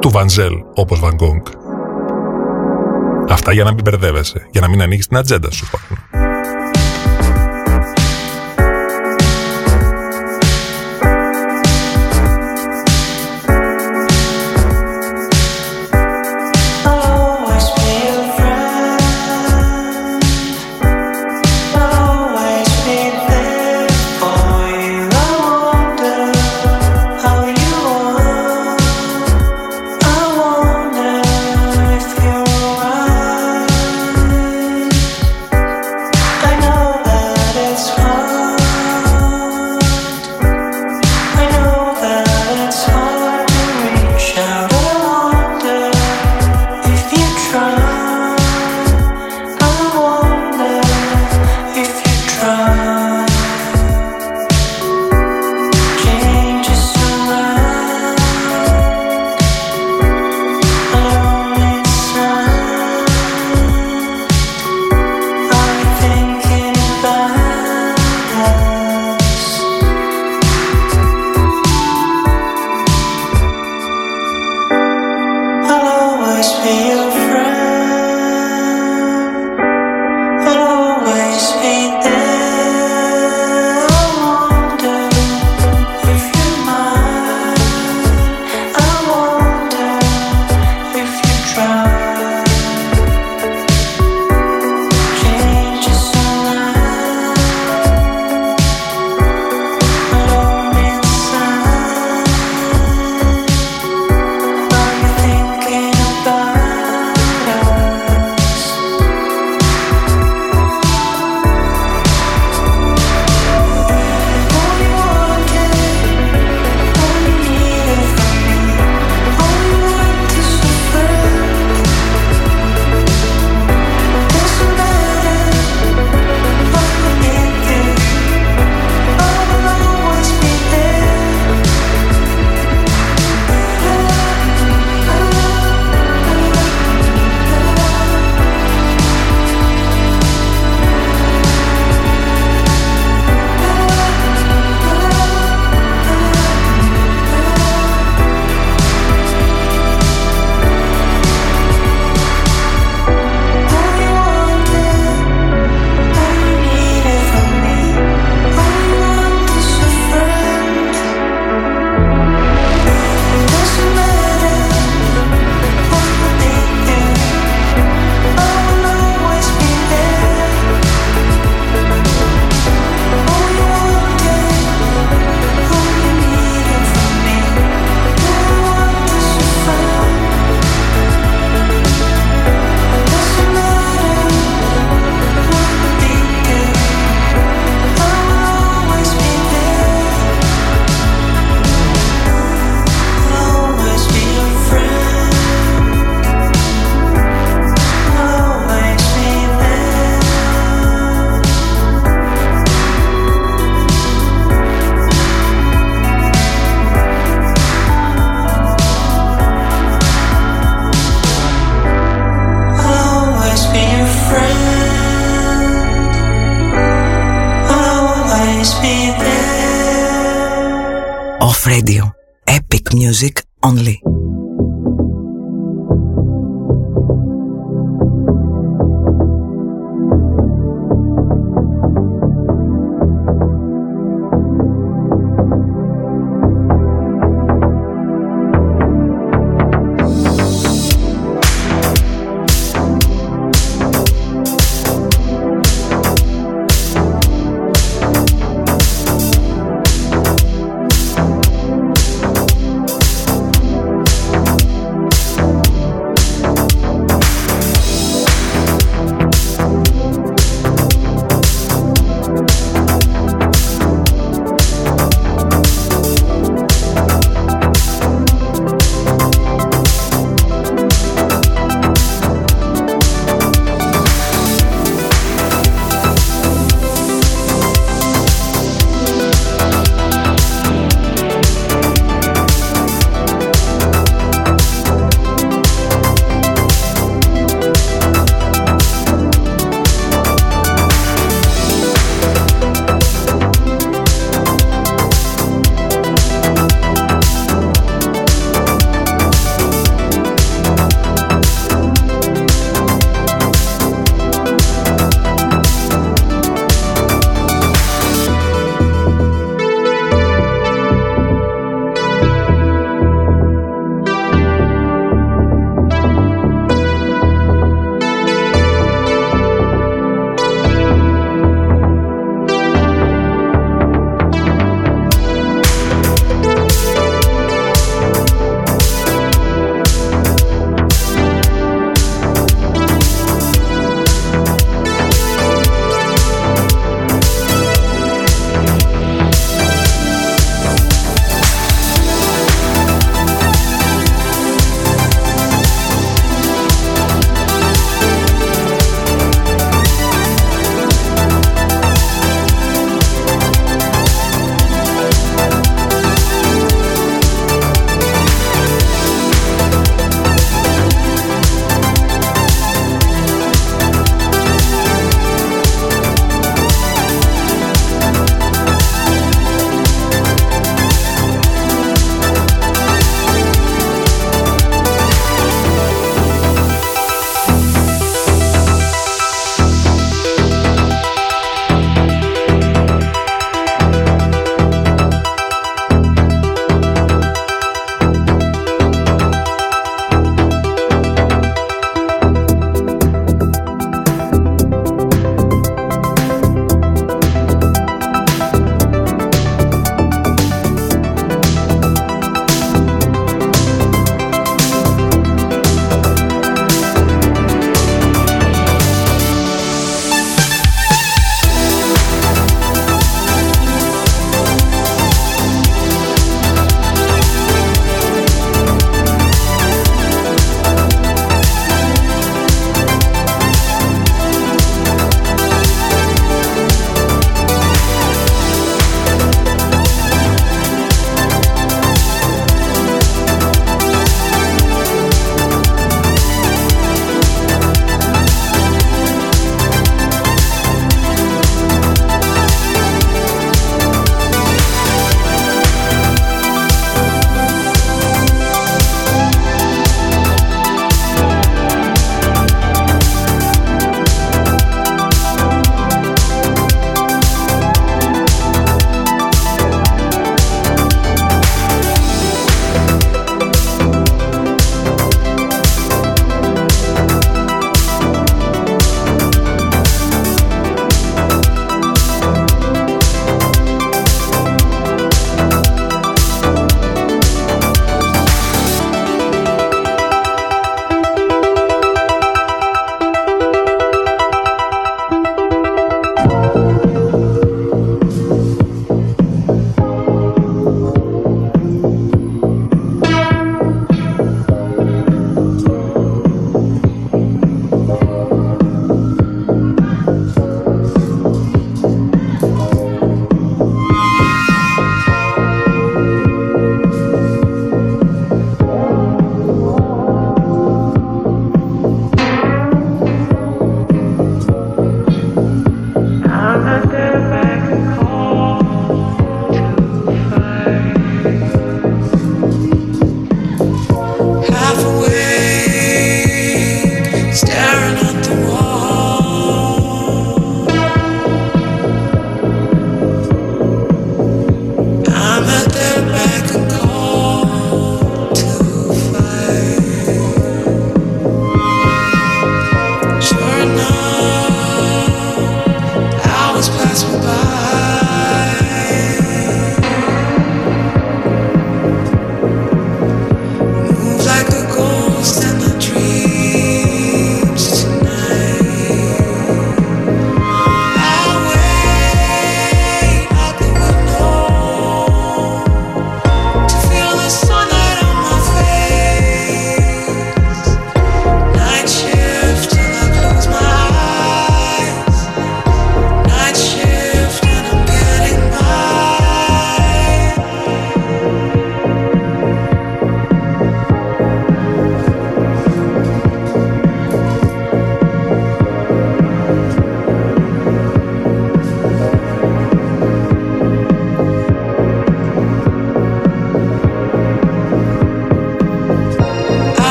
του 0.00 0.10
Βανζέλ, 0.10 0.52
όπως 0.74 1.00
Van 1.04 1.10
Gogh. 1.10 1.55
Αυτά 3.48 3.58
για 3.58 3.70
να 3.70 3.74
μην 3.74 3.84
μπερδεύεσαι, 3.84 4.46
για 4.50 4.60
να 4.60 4.68
μην 4.68 4.82
ανοίγεις 4.82 5.06
την 5.06 5.16
ατζέντα 5.16 5.50
σου. 5.50 5.66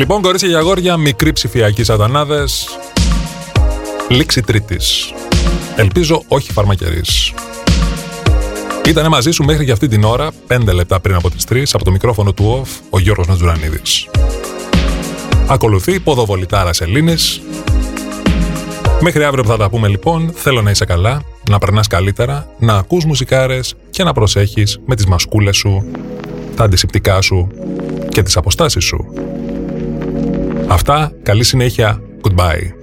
Λοιπόν, 0.00 0.22
κορίτσια 0.22 0.48
και 0.48 0.56
αγόρια, 0.56 0.96
μικροί 0.96 1.32
ψηφιακοί 1.32 1.84
σατανάδες, 1.84 2.68
λήξη 4.08 4.42
τρίτης. 4.42 5.12
Ελπίζω 5.76 6.22
όχι 6.28 6.52
φαρμακερής. 6.52 7.32
Ήτανε 8.88 9.08
μαζί 9.08 9.30
σου 9.30 9.44
μέχρι 9.44 9.64
και 9.64 9.72
αυτή 9.72 9.88
την 9.88 10.04
ώρα, 10.04 10.30
5 10.46 10.72
λεπτά 10.72 11.00
πριν 11.00 11.14
από 11.14 11.30
τις 11.30 11.44
3, 11.44 11.62
από 11.72 11.84
το 11.84 11.90
μικρόφωνο 11.90 12.32
του 12.32 12.62
OFF, 12.62 12.80
ο 12.90 12.98
Γιώργος 12.98 13.26
Νατζουρανίδης. 13.26 14.08
Ακολουθεί 15.46 16.00
ποδοβολητάρα 16.00 16.70
Ελλήνης. 16.78 17.40
Μέχρι 19.00 19.24
αύριο 19.24 19.42
που 19.42 19.48
θα 19.48 19.56
τα 19.56 19.70
πούμε 19.70 19.88
λοιπόν, 19.88 20.32
θέλω 20.34 20.62
να 20.62 20.70
είσαι 20.70 20.84
καλά, 20.84 21.22
να 21.50 21.58
περνάς 21.58 21.86
καλύτερα, 21.86 22.48
να 22.58 22.74
ακούς 22.76 23.04
μουσικάρες 23.04 23.74
και 23.90 24.04
να 24.04 24.12
προσέχεις 24.12 24.80
με 24.86 24.94
τις 24.94 25.06
μασκούλες 25.06 25.56
σου, 25.56 25.84
τα 26.56 26.64
αντισηπτικά 26.64 27.20
σου 27.20 27.48
και 28.08 28.22
τις 28.22 28.36
αποστάσεις 28.36 28.84
σου. 28.84 29.09
Αυτά, 30.70 31.12
καλή 31.22 31.44
συνέχεια, 31.44 32.00
goodbye. 32.22 32.79